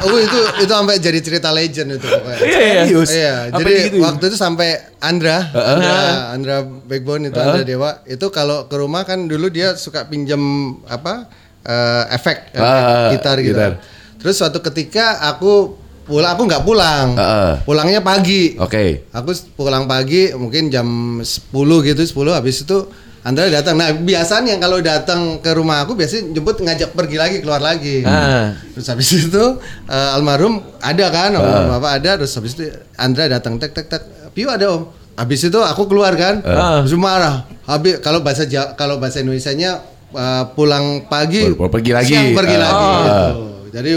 Oh, 0.00 0.16
itu 0.16 0.38
itu 0.58 0.72
sampai 0.72 0.96
jadi 0.96 1.20
cerita 1.20 1.48
legend 1.50 1.94
itu 1.94 2.02
pokoknya. 2.02 2.38
Iya, 2.40 2.58
iya. 2.82 3.00
Iya, 3.04 3.34
Apa 3.46 3.58
jadi 3.58 3.72
digituin? 3.84 4.02
waktu 4.02 4.24
itu 4.26 4.36
sampai 4.36 4.68
Andra, 4.98 5.36
Andra, 5.52 5.96
Andra 6.32 6.56
Backbone 6.64 7.28
itu 7.28 7.36
Andra 7.36 7.62
Dewa, 7.62 7.90
itu 8.04 8.26
kalau 8.28 8.64
ke 8.64 8.74
rumah 8.74 9.04
kan 9.04 9.24
dulu 9.24 9.46
dia 9.46 9.76
suka 9.76 10.04
pinjam 10.04 10.40
apa 10.84 11.28
eh, 11.62 12.04
efek, 12.10 12.50
efek 12.50 12.64
Ah, 12.80 13.12
gitar 13.12 13.36
gitu. 13.38 13.52
gitar. 13.52 13.72
Terus 14.16 14.34
suatu 14.34 14.58
ketika 14.62 15.20
aku 15.22 15.76
pulang, 16.02 16.32
aku 16.32 16.42
nggak 16.44 16.64
pulang, 16.64 17.06
Heeh. 17.14 17.52
pulangnya 17.62 18.00
pagi. 18.00 18.56
Oke. 18.56 19.04
Aku 19.10 19.30
s- 19.30 19.46
pulang 19.46 19.84
pagi 19.84 20.32
mungkin 20.32 20.66
jam 20.66 20.88
10 21.20 21.52
gitu 21.84 22.00
10 22.00 22.32
habis 22.32 22.64
itu 22.64 22.88
Andra 23.20 23.52
datang. 23.52 23.76
Nah, 23.76 23.92
biasanya 23.92 24.56
kalau 24.56 24.80
datang 24.80 25.20
ke 25.38 25.52
rumah 25.52 25.84
aku 25.84 25.92
biasanya 25.92 26.32
jemput 26.32 26.56
ngajak 26.56 26.96
pergi 26.96 27.16
lagi 27.16 27.36
keluar 27.38 27.60
lagi. 27.60 28.00
Ah. 28.00 28.56
Terus 28.72 28.86
habis 28.88 29.12
itu 29.12 29.44
eh, 29.86 30.16
almarhum 30.16 30.56
ada 30.80 31.06
kan, 31.08 31.36
almarhum 31.36 31.68
bapak 31.70 31.92
ada. 32.00 32.10
Terus 32.16 32.32
habis 32.32 32.56
itu 32.56 32.64
Andra 32.96 33.28
datang 33.28 33.60
tek 33.60 33.72
tek 33.72 33.86
tek. 33.86 34.02
Piu 34.32 34.48
ada 34.48 34.72
om. 34.72 34.88
Habis 35.14 35.46
itu 35.46 35.60
aku 35.60 35.84
keluar 35.84 36.16
kan, 36.16 36.40
terus 36.40 36.96
marah. 36.96 37.44
Habis 37.68 38.00
kalau 38.00 38.24
bahasa 38.24 38.48
kalau 38.72 38.96
bahasa 38.96 39.20
Indonesianya 39.20 39.84
eh, 40.10 40.44
pulang 40.56 41.04
pagi, 41.04 41.44
baru 41.44 41.68
pergi 41.68 41.92
lagi. 41.92 42.08
siang 42.08 42.32
pergi 42.32 42.56
Ah. 42.56 42.62
lagi. 42.62 42.86
gitu. 42.88 43.28
Jadi 43.70 43.92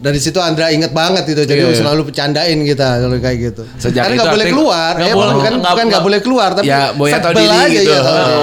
dari 0.00 0.16
situ 0.16 0.40
Andra 0.40 0.72
inget 0.72 0.90
banget 0.90 1.28
itu, 1.28 1.44
jadi 1.44 1.60
selalu 1.70 2.08
bercandain 2.08 2.56
kita 2.64 2.88
kalau 2.98 3.16
kayak 3.20 3.38
gitu. 3.38 3.62
Sejak 3.76 4.08
Karena 4.08 4.16
nggak 4.16 4.32
boleh 4.32 4.46
keluar, 4.48 4.92
Nggak 4.96 5.06
ya 5.06 5.14
boleh- 5.14 5.34
bukan 5.36 5.52
bukan 5.60 5.84
nggak 5.86 6.04
boleh 6.08 6.20
keluar, 6.20 6.50
tapi 6.56 6.66
Ya, 6.66 6.88
sebel 6.90 7.46
aja 7.46 7.68
gitu. 7.68 7.92
ya, 7.92 8.00
diri. 8.00 8.34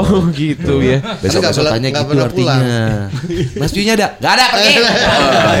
Oh, 0.00 0.24
gitu 0.40 0.80
ya. 0.80 0.98
Besok 1.20 1.44
nggak 1.44 1.52
besok 1.52 1.64
pernah- 1.68 1.72
tanya 1.76 1.88
gitu 1.92 2.12
artinya. 2.18 2.58
Mas 3.56 3.70
Piunya 3.70 3.92
ada? 3.94 4.08
Gak 4.16 4.32
ada 4.34 4.44
pergi. 4.50 4.74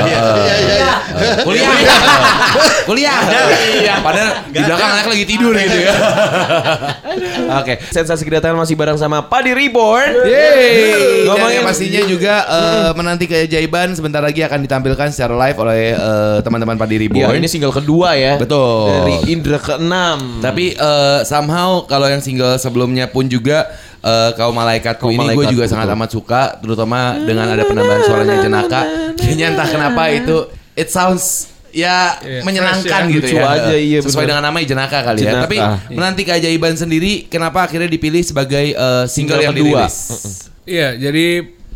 Iya 0.00 0.56
iya 0.56 0.74
iya. 0.74 0.92
Kuliah. 1.44 1.68
Kuliah. 2.88 3.18
Padahal 4.00 4.30
di 4.48 4.58
belakang 4.58 4.90
anak 4.90 5.06
lagi 5.06 5.24
tidur 5.24 5.52
gitu 5.52 5.78
ya. 5.78 5.94
Oke. 7.60 7.78
Sensasi 7.90 8.22
kedatangan 8.22 8.56
masih 8.56 8.74
bareng 8.74 8.96
sama 8.96 9.26
Padi 9.26 9.52
Reborn. 9.52 10.26
Yeay. 10.26 11.26
Ngomongin 11.26 11.28
Ngomongin 11.28 11.62
pastinya 11.66 12.02
juga 12.06 12.34
eh, 12.46 12.90
menanti 12.94 13.24
keajaiban 13.26 13.92
sebentar 13.92 14.20
lagi 14.20 14.40
akan 14.40 14.60
ditampilkan 14.62 15.08
secara 15.10 15.34
live 15.36 15.58
oleh 15.58 15.82
eh, 15.92 16.38
teman-teman 16.42 16.76
Padi 16.76 16.96
Ya, 16.96 17.02
Reborn. 17.06 17.34
ini 17.36 17.48
single 17.48 17.72
kedua 17.72 18.14
ya. 18.14 18.36
Betul. 18.36 18.88
Dari 18.88 19.14
Indra 19.30 19.58
keenam. 19.58 20.40
Tapi 20.40 20.74
eh, 20.74 21.20
somehow 21.24 21.84
kalau 21.84 22.06
yang 22.06 22.20
single 22.20 22.56
sebelumnya 22.56 23.08
pun 23.08 23.26
juga 23.26 23.68
eh, 24.00 24.30
kaum 24.34 24.52
malaikatku 24.52 25.04
Kaum 25.04 25.14
ini 25.14 25.32
gue 25.32 25.46
juga 25.50 25.64
sangat 25.64 25.88
amat 25.92 26.10
suka, 26.10 26.42
terutama 26.58 27.16
dengan 27.20 27.46
ada 27.46 27.62
penambahan 27.62 28.02
suaranya 28.02 28.36
Jenaka. 28.40 28.80
Kayaknya 29.16 29.46
entah 29.52 29.68
kenapa 29.68 30.02
itu 30.08 30.36
it 30.74 30.88
sounds 30.88 31.48
ya 31.70 32.18
Iya, 32.18 32.42
menyenangkan 32.42 32.82
fresh 32.82 32.90
ya, 33.06 33.14
gitu 33.14 33.26
lucu 33.30 33.36
ya. 33.38 33.46
aja, 33.46 33.74
iya, 33.78 33.98
Sesuai 34.02 34.26
bener. 34.26 34.30
dengan 34.34 34.44
namanya 34.50 34.66
Jenaka 34.66 34.98
kali 35.00 35.18
ya. 35.20 35.24
Jenaka. 35.30 35.44
Tapi 35.46 35.56
Iya. 35.56 35.68
menanti 35.94 36.22
keajaiban 36.24 36.74
sendiri 36.74 37.12
kenapa 37.26 37.62
akhirnya 37.62 37.86
dipilih 37.86 38.22
sebagai 38.22 38.74
eh, 38.74 39.04
single, 39.06 39.38
Single 39.38 39.40
yang 39.44 39.54
kedua. 39.54 39.86
Iya, 40.66 40.88
jadi 40.98 41.26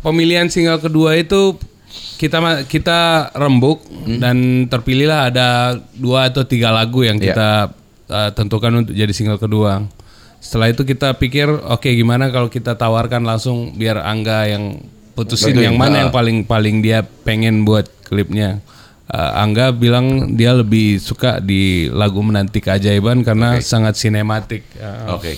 pemilihan 0.01 0.47
single 0.47 0.77
kedua 0.77 1.15
itu 1.15 1.55
kita 2.15 2.37
kita 2.67 2.99
rembuk 3.33 3.83
dan 4.19 4.67
terpilihlah 4.67 5.27
ada 5.27 5.47
dua 5.91 6.27
atau 6.27 6.43
tiga 6.43 6.71
lagu 6.71 7.03
yang 7.03 7.19
Iya. 7.19 7.27
kita 7.31 7.49
uh, 8.07 8.29
tentukan 8.31 8.71
untuk 8.83 8.95
jadi 8.95 9.11
single 9.11 9.39
kedua. 9.39 9.83
Setelah 10.45 10.69
itu 10.69 10.85
kita 10.85 11.17
pikir, 11.17 11.49
oke 11.49 11.89
gimana 11.89 12.29
kalau 12.29 12.53
kita 12.53 12.77
tawarkan 12.77 13.25
langsung 13.25 13.73
biar 13.73 13.97
Angga 13.97 14.45
yang 14.45 14.77
putusin 15.17 15.57
Tentuin, 15.57 15.73
yang 15.73 15.75
mana 15.81 15.97
ah. 15.97 15.99
yang 16.05 16.11
paling 16.13 16.45
paling 16.45 16.85
dia 16.85 17.01
pengen 17.01 17.65
buat 17.65 17.89
klipnya. 18.05 18.61
Uh, 19.09 19.41
Angga 19.41 19.73
bilang 19.73 20.37
dia 20.37 20.53
lebih 20.53 21.01
suka 21.01 21.41
di 21.41 21.89
lagu 21.89 22.21
menanti 22.21 22.61
keajaiban 22.61 23.25
karena 23.25 23.57
sangat 23.57 23.97
sinematik. 23.97 24.61
Uh, 24.77 25.17
Oke. 25.17 25.33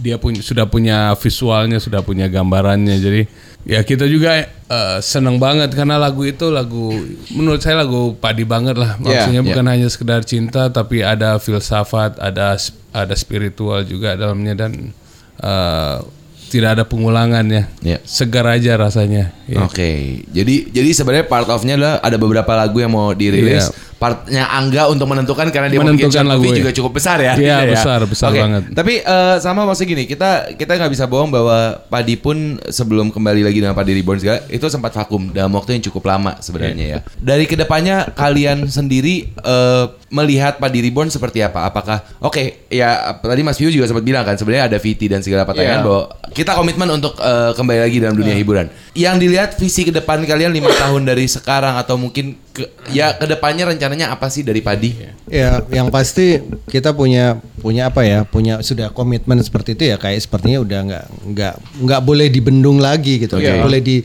dia 0.00 0.16
punya 0.16 0.40
sudah 0.40 0.64
punya 0.66 1.12
visualnya 1.20 1.76
sudah 1.76 2.00
punya 2.02 2.26
gambarannya 2.26 2.96
jadi 2.98 3.22
Ya 3.66 3.82
kita 3.82 4.06
juga 4.06 4.46
eh, 4.46 4.98
seneng 5.02 5.42
banget 5.42 5.74
karena 5.74 5.98
lagu 5.98 6.22
itu 6.22 6.54
lagu 6.54 6.94
menurut 7.34 7.58
saya 7.58 7.82
lagu 7.82 8.14
padi 8.14 8.46
banget 8.46 8.78
lah. 8.78 8.94
Iya, 9.02 9.02
Maksudnya 9.02 9.42
iya. 9.42 9.48
bukan 9.50 9.66
hanya 9.66 9.88
sekedar 9.90 10.22
cinta 10.22 10.70
tapi 10.70 11.02
ada 11.02 11.42
filsafat, 11.42 12.22
ada 12.22 12.54
ada 12.94 13.14
spiritual 13.18 13.82
juga 13.82 14.14
dalamnya 14.14 14.54
dan 14.54 14.94
eh, 15.42 15.98
tidak 16.46 16.78
ada 16.78 16.84
pengulangan 16.86 17.42
ya. 17.50 17.62
Iya. 17.82 17.98
Segar 18.06 18.46
aja 18.46 18.78
rasanya. 18.78 19.34
Ya. 19.50 19.66
Oke, 19.66 20.22
jadi 20.30 20.70
jadi 20.70 20.90
sebenarnya 20.94 21.26
part 21.26 21.50
of-nya 21.50 21.74
adalah 21.74 21.94
ada 21.98 22.16
beberapa 22.16 22.52
lagu 22.54 22.78
yang 22.78 22.94
mau 22.94 23.10
dirilis. 23.12 23.66
Iya. 23.66 23.95
Partnya 23.96 24.44
Angga 24.46 24.92
untuk 24.92 25.08
menentukan 25.08 25.48
karena 25.48 25.72
dia 25.72 25.80
Menentukan 25.80 26.20
lagu, 26.22 26.44
movie 26.44 26.52
ya. 26.52 26.58
juga 26.60 26.70
cukup 26.70 26.92
besar 27.00 27.16
ya. 27.16 27.32
Iya, 27.32 27.56
ya. 27.64 27.72
besar, 27.72 28.04
besar 28.04 28.28
Oke, 28.28 28.40
banget. 28.40 28.62
Tapi 28.76 28.92
eh, 29.00 29.36
sama 29.40 29.64
maksudnya 29.64 29.88
gini, 29.88 30.04
kita 30.04 30.52
kita 30.52 30.76
nggak 30.76 30.92
bisa 30.92 31.04
bohong 31.04 31.32
bahwa 31.32 31.80
Padi 31.86 32.14
pun 32.14 32.36
sebelum 32.68 33.08
kembali 33.08 33.40
lagi 33.40 33.58
dengan 33.58 33.72
Padi 33.72 33.96
Reborn 33.96 34.20
segala 34.20 34.44
itu 34.46 34.68
sempat 34.68 34.92
vakum 34.92 35.32
dalam 35.32 35.48
waktu 35.50 35.80
yang 35.80 35.88
cukup 35.88 36.04
lama 36.06 36.36
sebenarnya 36.38 36.86
ya. 36.86 36.98
Dari 37.16 37.48
ke 37.48 37.56
depannya 37.56 38.12
kalian 38.12 38.68
sendiri 38.68 39.32
eh, 39.32 39.84
melihat 40.08 40.60
Padi 40.60 40.84
Reborn 40.84 41.08
seperti 41.08 41.40
apa? 41.40 41.64
Apakah 41.64 42.04
oke 42.20 42.68
ya 42.68 43.16
tadi 43.16 43.40
Mas 43.40 43.56
Vio 43.56 43.72
juga 43.72 43.88
sempat 43.88 44.04
bilang 44.04 44.22
kan 44.22 44.36
sebenarnya 44.36 44.68
ada 44.68 44.78
VT 44.78 45.08
dan 45.08 45.24
segala 45.24 45.42
pertanyaan 45.42 45.80
Iya. 45.80 45.86
bahwa 45.88 46.02
kita 46.30 46.52
komitmen 46.52 46.88
untuk 46.92 47.16
eh, 47.16 47.52
kembali 47.52 47.80
lagi 47.80 47.96
dalam 47.98 48.12
dunia 48.14 48.36
hiburan. 48.36 48.68
Yang 48.92 49.16
dilihat 49.18 49.50
visi 49.56 49.82
ke 49.82 49.92
depan 49.92 50.20
kalian 50.22 50.52
lima 50.52 50.68
tahun 50.84 51.08
dari 51.08 51.24
sekarang 51.24 51.80
atau 51.80 51.96
mungkin 51.96 52.36
ke, 52.56 52.64
ya 52.88 53.12
ke 53.12 53.28
depannya 53.28 53.68
rencananya 53.68 54.16
apa 54.16 54.32
sih 54.32 54.40
dari 54.40 54.64
Padi? 54.64 54.96
Ya, 55.28 55.60
yang 55.68 55.92
pasti 55.92 56.40
kita 56.72 56.96
punya 56.96 57.36
punya 57.60 57.92
apa 57.92 58.08
ya? 58.08 58.24
Punya 58.24 58.64
sudah 58.64 58.88
komitmen 58.88 59.36
seperti 59.44 59.76
itu 59.76 59.92
ya 59.92 60.00
kayak 60.00 60.24
sepertinya 60.24 60.64
udah 60.64 60.80
nggak 60.88 61.04
nggak 61.36 61.54
nggak 61.84 62.00
boleh 62.00 62.32
dibendung 62.32 62.80
lagi 62.80 63.20
gitu. 63.20 63.36
Nggak 63.36 63.60
boleh 63.60 63.80
di 63.84 64.00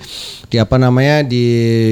di 0.52 0.58
apa 0.60 0.76
namanya 0.76 1.24
di 1.24 1.46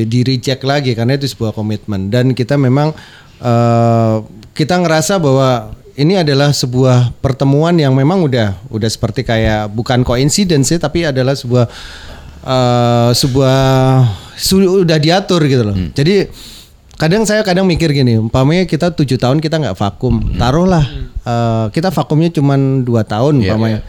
di 0.04 0.19
reject 0.28 0.67
lagi 0.67 0.91
karena 0.91 1.15
itu 1.15 1.32
sebuah 1.32 1.56
komitmen 1.56 2.12
dan 2.12 2.36
kita 2.36 2.60
memang 2.60 2.91
eh, 3.39 4.15
kita 4.52 4.76
ngerasa 4.84 5.15
bahwa 5.24 5.80
ini 5.95 6.19
adalah 6.19 6.52
sebuah 6.52 7.15
pertemuan 7.24 7.76
yang 7.80 7.95
memang 7.95 8.24
udah 8.24 8.60
udah 8.67 8.89
seperti 8.91 9.24
kayak 9.24 9.72
bukan 9.72 10.04
coincidence 10.04 10.76
ya 10.76 10.80
tapi 10.80 11.08
adalah 11.08 11.36
sebuah 11.36 11.67
eh, 12.41 13.10
sebuah 13.12 13.60
su- 14.34 14.60
udah 14.82 14.97
diatur 14.97 15.43
gitu 15.45 15.63
loh. 15.63 15.75
Jadi 15.91 16.28
kadang 16.95 17.23
saya 17.23 17.41
kadang 17.41 17.63
mikir 17.63 17.89
gini, 17.89 18.17
umpamanya 18.17 18.63
kita 18.63 18.91
tujuh 18.91 19.15
tahun 19.15 19.39
kita 19.39 19.56
nggak 19.58 19.75
vakum, 19.75 20.36
taruhlah 20.36 20.84
eh, 21.21 21.65
kita 21.71 21.89
vakumnya 21.89 22.30
cuma 22.30 22.56
dua 22.82 23.04
tahun 23.04 23.39
Iya, 23.39 23.43
umpamanya. 23.49 23.80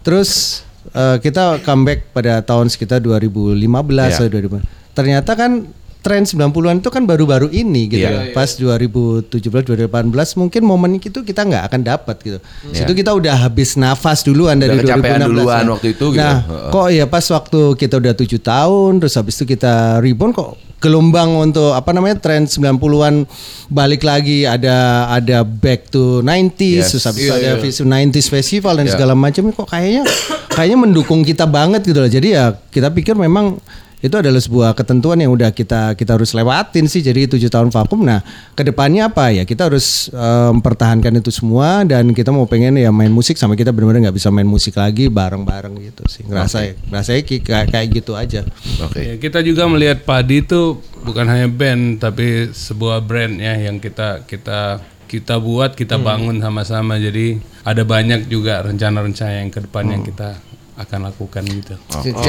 Terus 0.00 0.62
eh, 0.90 1.16
kita 1.18 1.60
comeback 1.60 2.12
pada 2.12 2.40
tahun 2.40 2.68
sekitar 2.68 3.00
2015 3.00 3.56
Iya. 3.58 4.16
atau 4.16 4.28
2000. 4.28 4.60
Ternyata 4.92 5.32
kan 5.32 5.68
tren 5.98 6.22
90-an 6.22 6.78
itu 6.78 6.88
kan 6.88 7.02
baru-baru 7.02 7.50
ini 7.50 7.86
gitu. 7.86 8.00
Iya. 8.00 8.10
loh. 8.10 8.22
Pas 8.30 8.48
2017 8.48 9.28
2018 9.66 10.08
mungkin 10.36 10.62
momen 10.62 10.96
itu 10.96 11.20
kita 11.20 11.42
nggak 11.42 11.64
akan 11.68 11.80
dapat 11.82 12.16
gitu. 12.22 12.38
Situ 12.70 12.92
kita 12.94 13.12
udah 13.12 13.34
habis 13.44 13.74
nafas 13.74 14.22
duluan 14.22 14.56
dari 14.56 14.74
Udah 14.74 14.94
kecapean 14.94 15.20
2016. 15.22 15.28
duluan 15.28 15.64
waktu 15.68 15.88
itu 15.92 16.06
gitu. 16.14 16.22
Nah, 16.22 16.38
kok 16.70 16.86
ya 16.88 17.04
pas 17.04 17.24
waktu 17.24 17.60
kita 17.74 17.94
udah 17.96 18.12
tujuh 18.14 18.38
tahun 18.38 18.92
terus 18.98 19.14
habis 19.14 19.34
itu 19.36 19.44
kita 19.48 19.98
rebound 19.98 20.32
kok 20.32 20.50
gelombang 20.78 21.34
untuk 21.34 21.74
apa 21.74 21.90
namanya 21.90 22.22
tren 22.22 22.46
90-an 22.46 23.26
balik 23.66 24.06
lagi 24.06 24.46
ada 24.46 25.10
ada 25.10 25.42
back 25.42 25.90
to 25.90 26.22
90s 26.22 26.54
Yes. 26.78 26.94
terus 26.94 27.04
habis 27.04 27.20
itu 27.20 27.34
Iya, 27.34 27.34
ada 27.34 27.52
Visu 27.58 27.82
90s 27.82 28.26
festival 28.28 28.78
dan 28.78 28.86
Iya. 28.86 28.94
segala 28.94 29.18
macam 29.18 29.50
kok 29.50 29.66
kayaknya 29.66 30.06
kayaknya 30.48 30.78
mendukung 30.78 31.20
kita 31.20 31.44
banget 31.44 31.82
gitu 31.82 31.98
loh. 31.98 32.06
Jadi 32.06 32.30
ya 32.30 32.54
kita 32.70 32.88
pikir 32.88 33.18
memang 33.18 33.58
itu 33.98 34.14
adalah 34.14 34.38
sebuah 34.38 34.78
ketentuan 34.78 35.18
yang 35.18 35.34
udah 35.34 35.50
kita 35.50 35.98
kita 35.98 36.14
harus 36.14 36.30
lewatin 36.30 36.86
sih 36.86 37.02
jadi 37.02 37.26
tujuh 37.26 37.50
tahun 37.50 37.74
vakum. 37.74 38.06
Nah 38.06 38.22
ke 38.54 38.62
depannya 38.62 39.10
apa 39.10 39.34
ya? 39.34 39.42
Kita 39.42 39.66
harus 39.66 40.06
eh, 40.14 40.50
mempertahankan 40.54 41.18
itu 41.18 41.34
semua 41.34 41.82
dan 41.82 42.14
kita 42.14 42.30
mau 42.30 42.46
pengen 42.46 42.78
ya 42.78 42.94
main 42.94 43.10
musik 43.10 43.34
sama 43.34 43.58
kita 43.58 43.74
benar-benar 43.74 44.10
nggak 44.10 44.16
bisa 44.16 44.30
main 44.30 44.46
musik 44.46 44.78
lagi 44.78 45.10
bareng-bareng 45.10 45.74
gitu 45.82 46.06
sih. 46.06 46.22
Ngerasa 46.30 46.78
ngerasa 46.94 47.10
kayak 47.26 47.74
kayak 47.74 47.86
gitu 47.90 48.14
aja. 48.14 48.46
Oke. 48.86 49.02
Ya, 49.02 49.14
kita 49.18 49.42
juga 49.42 49.66
melihat 49.66 50.06
padi 50.06 50.46
itu 50.46 50.78
bukan 51.02 51.26
hanya 51.26 51.50
band 51.50 51.98
tapi 51.98 52.54
sebuah 52.54 53.02
brand 53.02 53.42
ya 53.42 53.58
yang 53.58 53.82
kita 53.82 54.22
kita 54.30 54.78
kita 55.10 55.42
buat 55.42 55.74
kita 55.74 55.98
bangun 55.98 56.38
sama-sama. 56.38 57.02
Jadi 57.02 57.42
ada 57.66 57.82
banyak 57.82 58.30
juga 58.30 58.62
rencana-rencana 58.62 59.42
yang 59.42 59.50
ke 59.50 59.58
depan 59.66 59.90
yang 59.90 60.06
kita 60.06 60.38
akan 60.78 61.10
lakukan 61.10 61.42
gitu. 61.42 61.74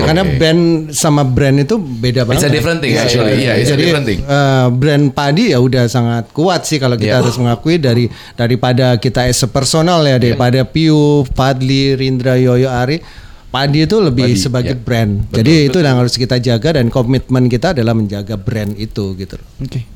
karena 0.02 0.26
band 0.26 0.62
sama 0.90 1.22
brand 1.22 1.62
itu 1.62 1.78
beda 1.78 2.26
It's 2.26 2.42
a 2.42 2.50
banget 2.50 2.50
different 2.50 2.80
thing, 2.82 2.98
actually. 2.98 3.46
Iya, 3.46 3.54
it's 3.56 3.70
a 3.70 3.78
jadi 3.78 3.84
different 3.86 4.08
thing. 4.10 4.20
eh, 4.20 4.68
brand 4.74 5.06
padi 5.14 5.54
ya 5.54 5.62
udah 5.62 5.86
sangat 5.86 6.34
kuat 6.34 6.66
sih 6.66 6.82
kalau 6.82 6.98
kita 6.98 7.14
Iya. 7.14 7.22
harus 7.22 7.38
mengakui 7.38 7.78
dari 7.78 8.10
daripada 8.34 8.98
kita 8.98 9.30
as 9.30 9.38
a 9.40 9.48
personal 9.48 10.02
ya 10.02 10.18
daripada 10.18 10.66
Piu, 10.66 11.30
Fadli, 11.30 11.94
Rindra, 11.94 12.36
Yoyo, 12.36 12.68
Ari 12.68 12.98
Padi 13.50 13.82
itu 13.82 13.98
lebih 13.98 14.38
sebagai 14.38 14.78
ya. 14.78 14.82
brand. 14.82 15.26
Jadi 15.34 15.74
itu 15.74 15.82
yang 15.82 15.98
harus 15.98 16.14
kita 16.14 16.38
jaga 16.38 16.78
dan 16.78 16.94
komitmen 16.94 17.50
kita 17.50 17.74
adalah 17.74 17.98
menjaga 17.98 18.38
brand 18.38 18.78
itu 18.78 19.18
gitu. 19.18 19.42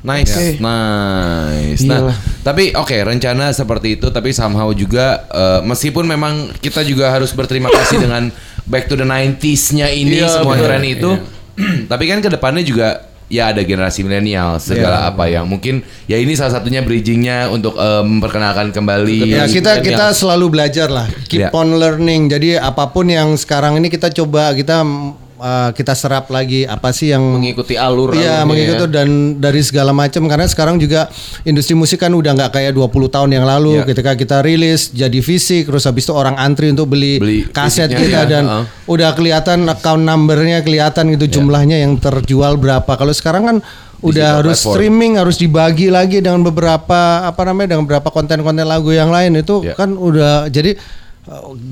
Nice, 0.02 0.58
nice. 0.58 1.86
Nah, 1.86 2.10
tapi 2.42 2.74
oke 2.74 2.98
rencana 3.06 3.54
seperti 3.54 3.94
itu, 3.94 4.10
tapi 4.10 4.34
somehow 4.34 4.74
juga 4.74 5.22
eh, 5.30 5.60
meskipun 5.70 6.02
memang 6.02 6.50
kita 6.58 6.82
juga 6.82 7.14
harus 7.14 7.30
berterima 7.30 7.70
kasih 7.70 8.02
dengan 8.10 8.34
back 8.66 8.90
to 8.90 8.98
the 8.98 9.06
90s-nya 9.06 9.86
ini 9.86 10.18
Iya, 10.18 10.34
semua 10.34 10.58
betul. 10.58 10.66
tren 10.66 10.82
itu, 10.82 11.10
tapi 11.94 12.10
kan 12.10 12.18
ke 12.18 12.34
depannya 12.34 12.66
juga 12.66 13.13
ya 13.26 13.50
ada 13.50 13.60
generasi 13.60 14.00
milenial 14.00 14.60
segala 14.60 15.08
apa 15.08 15.24
yang 15.26 15.44
mungkin 15.44 15.80
ya 16.04 16.20
ini 16.20 16.36
salah 16.36 16.60
satunya 16.60 16.80
bridgingnya 16.80 17.48
untuk 17.48 17.74
eh, 17.74 18.04
memperkenalkan 18.04 18.70
kembali. 18.70 19.32
Ya 19.32 19.44
kita 19.44 19.80
kita 19.80 20.12
selalu 20.12 20.52
belajar 20.52 20.88
lah, 20.88 21.08
keep 21.26 21.40
Ya. 21.40 21.48
on 21.50 21.76
learning. 21.76 22.28
Jadi 22.28 22.54
apa 22.54 22.88
pun 22.88 23.08
yang 23.08 23.32
sekarang 23.34 23.76
ini 23.76 23.88
kita 23.88 24.12
coba 24.12 24.52
kita 24.52 24.84
uh, 25.44 25.70
kita 25.70 25.92
serap 25.92 26.32
lagi 26.32 26.64
apa 26.64 26.88
sih 26.90 27.12
yang 27.12 27.20
Mengikuti 27.20 27.76
alur 27.76 28.16
Iya 28.16 28.42
mengikuti 28.42 28.88
dan 28.88 29.08
dari 29.36 29.60
segala 29.60 29.92
macam 29.92 30.24
karena 30.24 30.48
sekarang 30.48 30.80
juga 30.80 31.12
industri 31.44 31.76
musik 31.76 32.00
kan 32.00 32.10
udah 32.10 32.32
nggak 32.32 32.50
kayak 32.50 32.72
20 32.72 32.88
tahun 33.12 33.30
yang 33.30 33.44
lalu 33.44 33.84
Iya. 33.84 33.84
ketika 33.84 34.12
kita 34.14 34.36
rilis 34.40 34.88
jadi 34.90 35.18
fisik 35.20 35.68
terus 35.68 35.84
habis 35.84 36.08
itu 36.08 36.14
orang 36.16 36.40
antri 36.40 36.72
untuk 36.72 36.88
beli, 36.88 37.20
Beli 37.20 37.38
kaset 37.46 37.92
kita 37.92 38.24
iya. 38.24 38.30
dan 38.30 38.44
Heeh. 38.46 38.64
udah 38.88 39.12
kelihatan 39.12 39.68
account 39.68 40.00
numbernya 40.00 40.64
kelihatan 40.64 41.12
Iya. 41.12 41.20
gitu 41.20 41.38
jumlahnya 41.38 41.76
yang 41.76 42.00
terjual 42.00 42.56
berapa. 42.56 42.88
Kalau 42.88 43.12
sekarang 43.12 43.44
kan 43.44 43.56
udah 44.00 44.12
Digital 44.12 44.38
harus 44.44 44.58
platform. 44.60 44.74
streaming 44.76 45.12
harus 45.16 45.36
dibagi 45.36 45.88
lagi 45.88 46.18
dengan 46.20 46.40
beberapa 46.40 47.00
apa 47.24 47.40
namanya 47.44 47.72
dengan 47.72 47.84
beberapa 47.88 48.08
konten-konten 48.08 48.64
lagu 48.64 48.92
yang 48.92 49.08
lain 49.08 49.36
itu 49.36 49.64
Iya. 49.64 49.74
kan 49.74 49.96
udah 49.96 50.46
jadi 50.48 50.76
uh, 50.76 51.03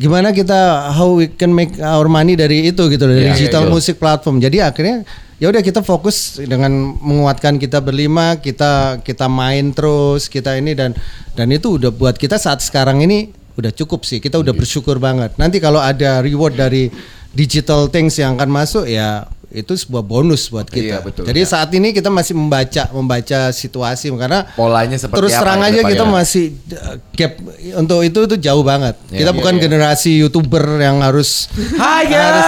gimana 0.01 0.33
kita 0.33 0.93
how 0.97 1.13
we 1.21 1.29
can 1.29 1.53
make 1.53 1.77
our 1.77 2.09
money 2.09 2.33
dari 2.33 2.73
itu 2.73 2.89
gitu 2.89 3.05
dari 3.05 3.29
Iya, 3.29 3.37
digital 3.37 3.69
betul. 3.69 3.75
musik 3.77 3.97
platform. 4.01 4.41
Jadi 4.41 4.65
akhirnya 4.65 5.05
ya 5.37 5.53
udah 5.53 5.61
kita 5.61 5.85
fokus 5.85 6.41
dengan 6.41 6.97
menguatkan 7.01 7.61
kita 7.61 7.85
berlima, 7.85 8.41
kita 8.41 9.05
kita 9.05 9.29
main 9.29 9.77
terus, 9.77 10.33
kita 10.33 10.57
ini 10.57 10.73
dan 10.73 10.97
dan 11.37 11.53
itu 11.53 11.77
udah 11.77 11.93
buat 11.93 12.17
kita 12.17 12.41
saat 12.41 12.65
sekarang 12.65 13.05
ini 13.05 13.29
udah 13.61 13.73
cukup 13.77 14.09
sih. 14.09 14.25
Kita 14.25 14.41
udah 14.41 14.57
bersyukur 14.57 14.97
banget. 14.97 15.37
Nanti 15.37 15.61
kalau 15.61 15.85
ada 15.85 16.25
reward 16.25 16.57
dari 16.57 16.89
digital 17.37 17.93
things 17.93 18.17
yang 18.17 18.41
akan 18.41 18.49
masuk 18.49 18.89
ya 18.89 19.29
itu 19.53 19.73
sebuah 19.77 20.01
bonus 20.01 20.49
buat 20.49 20.65
Iya, 20.73 20.75
kita. 20.75 20.97
betul. 21.05 21.25
Jadi 21.29 21.41
saat 21.45 21.69
ini 21.77 21.93
kita 21.93 22.09
masih 22.09 22.33
membaca 22.33 22.89
membaca 22.91 23.53
situasi 23.53 24.09
karena 24.17 24.49
Polanya 24.57 24.97
seperti 24.97 25.21
terus 25.21 25.33
apa 25.37 25.41
terang 25.45 25.61
aja 25.61 25.81
kita 25.85 26.05
masih 26.09 26.45
uh, 26.73 26.97
gap 27.13 27.33
untuk 27.77 28.01
itu 28.01 28.19
itu 28.25 28.37
jauh 28.41 28.65
banget. 28.65 28.97
Iya, 29.13 29.19
kita 29.23 29.31
iya, 29.31 29.37
bukan 29.37 29.55
iya. 29.57 29.63
generasi 29.63 30.11
youtuber 30.17 30.65
yang 30.81 31.05
harus 31.05 31.53
Hai 31.77 32.09
harus 32.09 32.47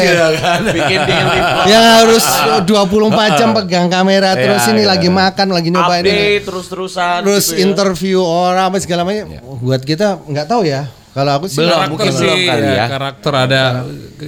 gitu 0.00 0.26
kan. 0.40 0.60
bikin 0.64 1.00
yang 1.68 1.84
harus 2.00 2.24
24 2.64 3.38
jam 3.38 3.50
pegang 3.62 3.88
kamera 3.92 4.32
terus 4.34 4.64
Iya, 4.64 4.72
ini 4.72 4.82
iya. 4.82 4.90
lagi 4.96 5.08
makan 5.12 5.46
lagi 5.52 5.68
nyoba 5.68 5.94
ini 6.00 6.08
update 6.08 6.42
terus-terusan 6.48 7.18
terus 7.22 7.44
gitu 7.52 7.56
ya. 7.60 7.64
interview 7.68 8.18
orang 8.24 8.72
apa 8.72 8.76
segala 8.80 9.04
macam 9.04 9.28
buat 9.60 9.82
kita 9.84 10.24
nggak 10.24 10.46
tahu 10.48 10.64
ya 10.64 10.88
kalau 11.16 11.32
aku 11.40 11.46
sih 11.48 11.64
Belum, 11.64 11.72
karakter 11.80 11.92
mungkin 11.96 12.12
sih, 12.12 12.28
belum 12.28 12.40
kali 12.44 12.68
ya. 12.76 12.86
Karakter 12.92 13.32
ada. 13.32 13.62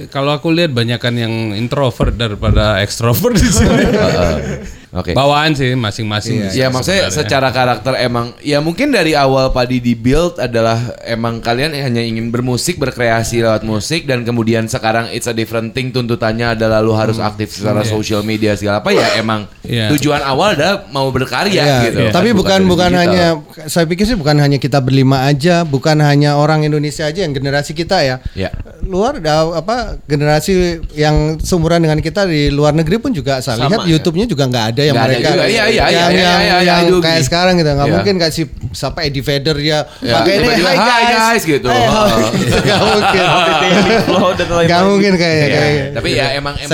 Kalau 0.09 0.31
aku 0.33 0.49
lihat 0.49 0.73
banyakan 0.73 1.13
yang 1.21 1.33
introvert 1.53 2.17
daripada 2.17 2.81
ekstrovert 2.81 3.37
di 3.37 3.45
sini. 3.45 3.85
Oke. 4.89 5.13
Bawaan 5.13 5.53
sih 5.53 5.73
masing-masing. 5.73 6.49
Ya 6.51 6.67
maksudnya 6.67 7.07
secara 7.09 7.49
karakter 7.49 7.93
emang 7.95 8.33
ya 8.39 8.57
mungkin 8.57 8.89
dari 8.89 9.13
awal 9.13 9.49
Padi 9.49 9.77
di 9.77 9.93
build 9.93 10.37
adalah 10.37 10.75
emang 11.03 11.37
kalian 11.39 11.71
hanya 11.71 12.01
ingin 12.01 12.27
bermusik 12.27 12.75
berkreasi 12.75 13.39
lewat 13.39 13.61
musik 13.61 14.03
dan 14.03 14.23
kemudian 14.23 14.65
sekarang 14.65 15.05
it's 15.07 15.25
a 15.25 15.35
different 15.35 15.71
thing 15.71 15.89
tuntutannya 15.89 16.53
adalah 16.53 16.79
lu 16.79 16.91
harus 16.91 17.17
aktif 17.17 17.51
secara 17.51 17.81
Iya. 17.81 17.91
sosial 17.91 18.21
media 18.21 18.53
segala 18.53 18.79
apa 18.79 18.89
ya 18.89 19.13
emang 19.15 19.45
Iya. 19.61 19.93
tujuan 19.93 20.19
awal 20.19 20.57
adalah 20.57 20.89
mau 20.89 21.05
berkarya 21.09 21.53
Iya, 21.55 21.77
gitu. 21.85 21.99
Tapi 22.09 22.29
bukan 22.31 22.65
bukan 22.65 22.89
digital. 22.89 23.05
hanya 23.05 23.25
saya 23.65 23.85
pikir 23.85 24.05
sih 24.05 24.17
bukan 24.17 24.37
hanya 24.37 24.57
kita 24.57 24.79
berlima 24.79 25.23
aja, 25.23 25.61
bukan 25.63 26.01
hanya 26.01 26.33
orang 26.33 26.65
Indonesia 26.65 27.05
aja 27.05 27.21
yang 27.21 27.31
generasi 27.31 27.71
kita 27.71 28.01
ya. 28.01 28.25
Ya. 28.33 28.49
Luar 28.81 29.19
da- 29.19 29.53
apa 29.53 30.01
generasi 30.03 30.53
yang 30.93 31.37
seumuran 31.37 31.79
dengan 31.79 31.99
kita 31.99 32.25
di 32.25 32.49
luar 32.49 32.73
negeri 32.73 32.97
pun 32.97 33.11
juga 33.11 33.37
saya 33.37 33.59
Sama, 33.59 33.69
lihat 33.69 33.81
ya. 33.85 33.89
YouTube-nya 33.93 34.25
juga 34.25 34.43
nggak 34.43 34.65
ada 34.69 34.78
yang 34.81 34.95
Nggak 34.95 35.05
ada 35.05 35.13
mereka 35.13 35.29
juga. 35.29 35.43
Iya, 35.43 35.49
iya, 35.49 35.63
iya, 35.65 35.65
yang 35.65 35.89
iya, 35.89 35.99
yang, 35.99 36.11
iya, 36.11 36.33
iya, 36.39 36.57
yang 36.61 36.79
I 36.79 36.89
do 36.89 36.97
kayak 36.99 37.21
sekarang 37.23 37.53
gitu 37.55 37.69
nggak 37.69 37.85
Iya. 37.85 37.93
mungkin 37.93 38.13
kayak 38.17 38.33
si 38.33 38.43
siapa 38.71 38.99
Eddie 39.01 39.21
Vedder 39.21 39.57
ya 39.57 39.79
Ya, 39.99 40.13
pakai 40.15 40.33
ini 40.35 40.47
hi 40.49 40.61
"Hi, 40.61 40.77
guys, 40.77 41.09
guys," 41.11 41.43
gitu. 41.45 41.67
Oh. 41.67 42.07
nggak 42.65 42.79
mungkin 42.81 43.25
nggak 44.65 44.81
mungkin 44.85 45.13
kayaknya 45.15 45.47
Iya. 45.49 45.83
Tapi 45.91 46.09
ya 46.11 46.25
emang 46.33 46.53
emang 46.55 46.69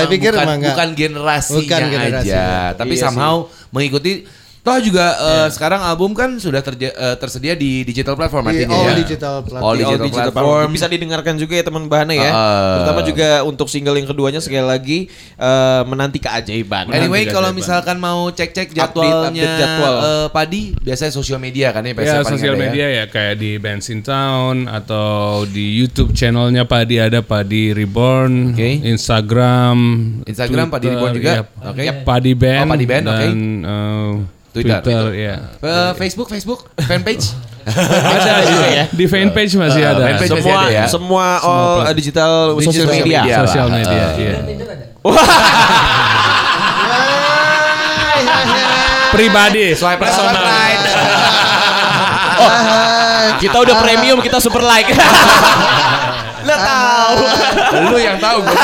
bukan, 0.61 0.87
nggak. 0.87 0.89
generasinya 0.95 1.87
aja, 2.15 2.43
tapi 2.73 2.93
Iya 2.93 3.01
somehow 3.01 3.35
mengikuti 3.69 4.11
Toh 4.65 4.81
juga 4.81 5.05
eh, 5.13 5.47
sekarang 5.47 5.77
album 5.79 6.11
kan 6.11 6.35
sudah 6.35 6.57
terje- 6.59 6.89
eh, 6.89 7.15
tersedia 7.15 7.53
di 7.53 7.85
digital 7.85 8.17
platform 8.17 8.43
Di 8.43 8.65
artinya 8.65 8.73
all 8.73 8.89
ya. 8.89 8.95
digital 8.97 9.35
platform. 9.39 9.61
All 9.61 9.71
Di 9.71 9.77
digital, 9.77 9.93
all 9.93 10.01
digital 10.01 10.23
platform. 10.25 10.45
platform. 10.57 10.69
Bisa 10.73 10.85
didengarkan 10.89 11.33
juga 11.37 11.53
ya 11.53 11.63
teman 11.63 11.83
Bahana 11.85 12.11
ya. 12.11 12.27
Ah. 12.27 12.73
Terutama 12.75 12.99
juga 13.03 13.27
untuk 13.43 13.67
single 13.67 13.93
yang 13.93 14.09
keduanya 14.09 14.41
sekali 14.41 14.65
lagi 14.65 14.99
eh, 15.37 15.81
menanti 15.85 16.17
keajaiban. 16.17 16.89
Anyway, 16.89 17.05
Menanti 17.21 17.29
kalau 17.29 17.45
keajaiban. 17.47 17.61
misalkan 17.61 17.97
mau 17.99 18.25
cek-cek 18.27 18.67
Update- 18.67 18.73
jadwalnya 18.73 19.29
update 19.45 19.61
jadwal. 19.61 19.95
eh, 19.95 20.27
Padi, 20.27 20.61
biasanya 20.75 21.13
sosial 21.13 21.37
media 21.37 21.67
kan 21.69 21.81
ya 21.81 21.93
biasanya 21.93 22.19
Ya 22.19 22.27
sosial 22.27 22.53
ada 22.53 22.63
media 22.65 22.85
ya. 22.91 23.03
kayak 23.05 23.35
di 23.37 23.51
Bensin 23.55 24.01
Town 24.01 24.65
atau 24.65 25.05
di 25.45 25.77
YouTube 25.77 26.09
channelnya 26.11 26.65
Padi 26.65 26.97
ada 26.97 27.21
Padi 27.21 27.69
Reborn, 27.69 28.51
Oke. 28.51 28.81
Instagram, 28.81 29.77
Instagram 30.25 30.67
Padi 30.67 30.81
Twitter, 30.83 30.97
Reborn 30.97 31.13
juga? 31.13 31.31
iya. 31.31 31.69
Oke. 31.69 31.83
Padi 32.01 32.33
Band, 32.33 32.65
Oh, 32.65 32.71
Padi 32.71 32.85
Band, 32.85 33.05
oke. 33.05 33.13
dan 33.15 33.35
eh, 33.61 34.13
Twitter. 34.55 34.79
Twitter, 34.79 35.05
ya. 35.11 35.35
Eh, 35.59 35.91
Facebook, 35.95 36.27
Facebook, 36.27 36.59
fanpage. 36.79 37.35
ada 38.15 38.45
juga 38.45 38.67
ya. 38.69 38.85
Di 38.87 39.05
fanpage 39.05 39.53
masih 39.57 39.81
Ah, 39.83 39.91
ada. 39.91 40.03
fanpage 40.07 40.31
masih 40.31 40.43
semua 40.45 40.61
ada 40.61 40.71
ya? 40.71 40.85
semua 40.87 41.25
all 41.41 41.81
eh, 41.83 41.93
digital 41.93 42.31
social 42.55 42.63
Digital 42.87 42.95
media. 42.95 43.19
media. 43.21 43.35
Sosial 43.43 43.67
lah. 43.67 43.75
media, 43.75 43.99
Ah. 43.99 44.11
iya. 44.15 44.35
Pribadi. 49.11 49.73
Swipe 49.73 50.05
swipe 50.05 50.35
right. 50.35 50.83
Kita 53.41 53.57
udah 53.57 53.75
premium, 53.77 54.19
kita 54.19 54.37
super 54.39 54.61
like. 54.61 54.91
Lo 56.45 56.55
tahu. 56.55 56.94
Lu 57.91 57.97
yang 57.99 58.17
tahu 58.19 58.39
gue. 58.43 58.55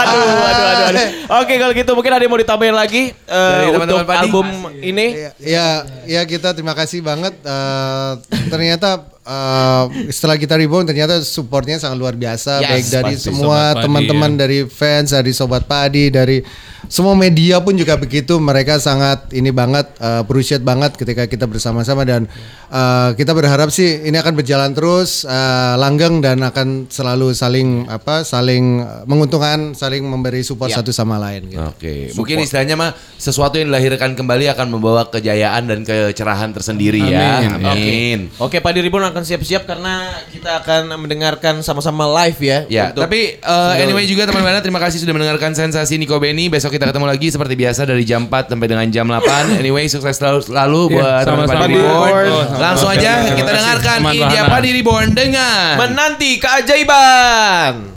aduh, 0.00 0.20
aduh, 0.20 0.66
aduh, 0.68 0.86
aduh. 0.90 1.06
Oke, 1.42 1.54
kalau 1.56 1.72
gitu 1.72 1.90
mungkin 1.96 2.12
ada 2.12 2.22
yang 2.22 2.32
mau 2.32 2.40
ditambahin 2.40 2.76
lagi 2.76 3.10
eh, 3.12 3.50
Dari 3.58 3.72
teman-teman 3.72 4.02
untuk 4.04 4.10
Padi? 4.10 4.22
album 4.28 4.46
ini. 4.80 5.06
Ya, 5.40 5.84
ya 6.04 6.22
kita 6.24 6.52
terima 6.52 6.76
kasih 6.76 7.00
banget. 7.00 7.34
Eh, 7.40 8.12
ternyata 8.48 9.13
eh, 9.24 9.82
setelah 10.08 10.36
kita 10.36 10.54
rebound, 10.54 10.86
ternyata 10.86 11.18
supportnya 11.20 11.76
sangat 11.76 11.96
luar 11.96 12.14
biasa, 12.14 12.60
Yes, 12.60 12.68
baik 12.70 12.86
dari 12.90 13.14
semua 13.16 13.72
teman-teman 13.74 14.36
ya. 14.36 14.38
dari 14.44 14.58
fans, 14.64 15.10
dari 15.10 15.32
sobat 15.32 15.64
padi, 15.64 16.08
dari 16.08 16.44
semua 16.84 17.16
media 17.16 17.64
pun 17.64 17.72
juga 17.72 17.96
begitu. 17.96 18.36
Mereka 18.36 18.76
sangat 18.76 19.32
ini 19.32 19.48
banget, 19.48 19.88
uh, 19.98 20.20
appreciate 20.20 20.60
banget 20.60 20.92
ketika 20.94 21.24
kita 21.24 21.48
bersama-sama 21.48 22.04
dan 22.04 22.28
eh, 22.74 23.10
kita 23.14 23.30
berharap 23.30 23.70
sih 23.70 24.02
ini 24.02 24.18
akan 24.18 24.34
berjalan 24.34 24.74
terus, 24.74 25.22
eh, 25.22 25.74
langgeng 25.78 26.18
dan 26.18 26.42
akan 26.42 26.90
selalu 26.90 27.30
saling 27.30 27.86
apa, 27.86 28.26
saling 28.26 28.82
menguntungkan, 29.06 29.72
saling 29.72 30.02
memberi 30.02 30.42
support 30.42 30.74
Iya. 30.74 30.82
satu 30.82 30.90
sama 30.90 31.16
lain. 31.16 31.54
Gitu. 31.54 31.62
Oke, 31.62 31.94
mungkin 32.18 32.42
istilahnya 32.42 32.74
mah 32.74 32.90
sesuatu 33.14 33.62
yang 33.62 33.70
dilahirkan 33.70 34.18
kembali 34.18 34.50
akan 34.52 34.74
membawa 34.74 35.06
kejayaan 35.06 35.70
dan 35.70 35.86
kecerahan 35.86 36.50
tersendiri 36.50 36.98
ya. 36.98 37.46
Amin. 37.46 37.62
Amin. 37.62 38.18
Oke, 38.42 38.58
Padi 38.58 38.82
Ribbon 38.82 39.06
akan 39.14 39.24
siap-siap 39.24 39.62
karena 39.64 40.10
kita 40.28 40.60
akan 40.60 40.98
mendengarkan 40.98 41.62
sama-sama 41.62 42.04
live 42.22 42.40
ya. 42.42 42.58
Ya, 42.66 42.84
untuk- 42.90 43.06
tapi 43.06 43.38
uh, 43.40 43.78
anyway 43.78 44.04
juga 44.04 44.26
teman-teman 44.26 44.58
terima 44.58 44.82
kasih 44.82 44.98
sudah 44.98 45.14
mendengarkan 45.14 45.54
sensasi 45.54 45.96
Niko 45.96 46.18
Beni. 46.18 46.50
Besok 46.50 46.74
kita 46.74 46.90
ketemu 46.90 47.06
lagi 47.06 47.30
seperti 47.30 47.54
biasa 47.54 47.86
dari 47.86 48.02
jam 48.02 48.26
4 48.26 48.50
sampai 48.50 48.66
dengan 48.66 48.86
jam 48.90 49.06
8. 49.06 49.22
Anyway, 49.64 49.86
sukses 49.86 50.18
selalu, 50.18 50.44
selalu 50.44 50.80
Iya, 50.84 50.94
buat 50.98 51.22
teman-teman 51.24 51.68
Reborn. 51.70 52.26
Oh, 52.26 52.42
sama-sama. 52.42 52.58
Langsung 52.60 52.90
aja 52.90 53.10
kita 53.32 53.50
dengarkan 53.54 53.98
India 54.10 54.42
Bahana. 54.42 54.52
Padi 54.52 54.70
Reborn 54.74 55.08
dengan 55.14 55.68
menanti 55.78 56.30
keajaiban. 56.36 57.94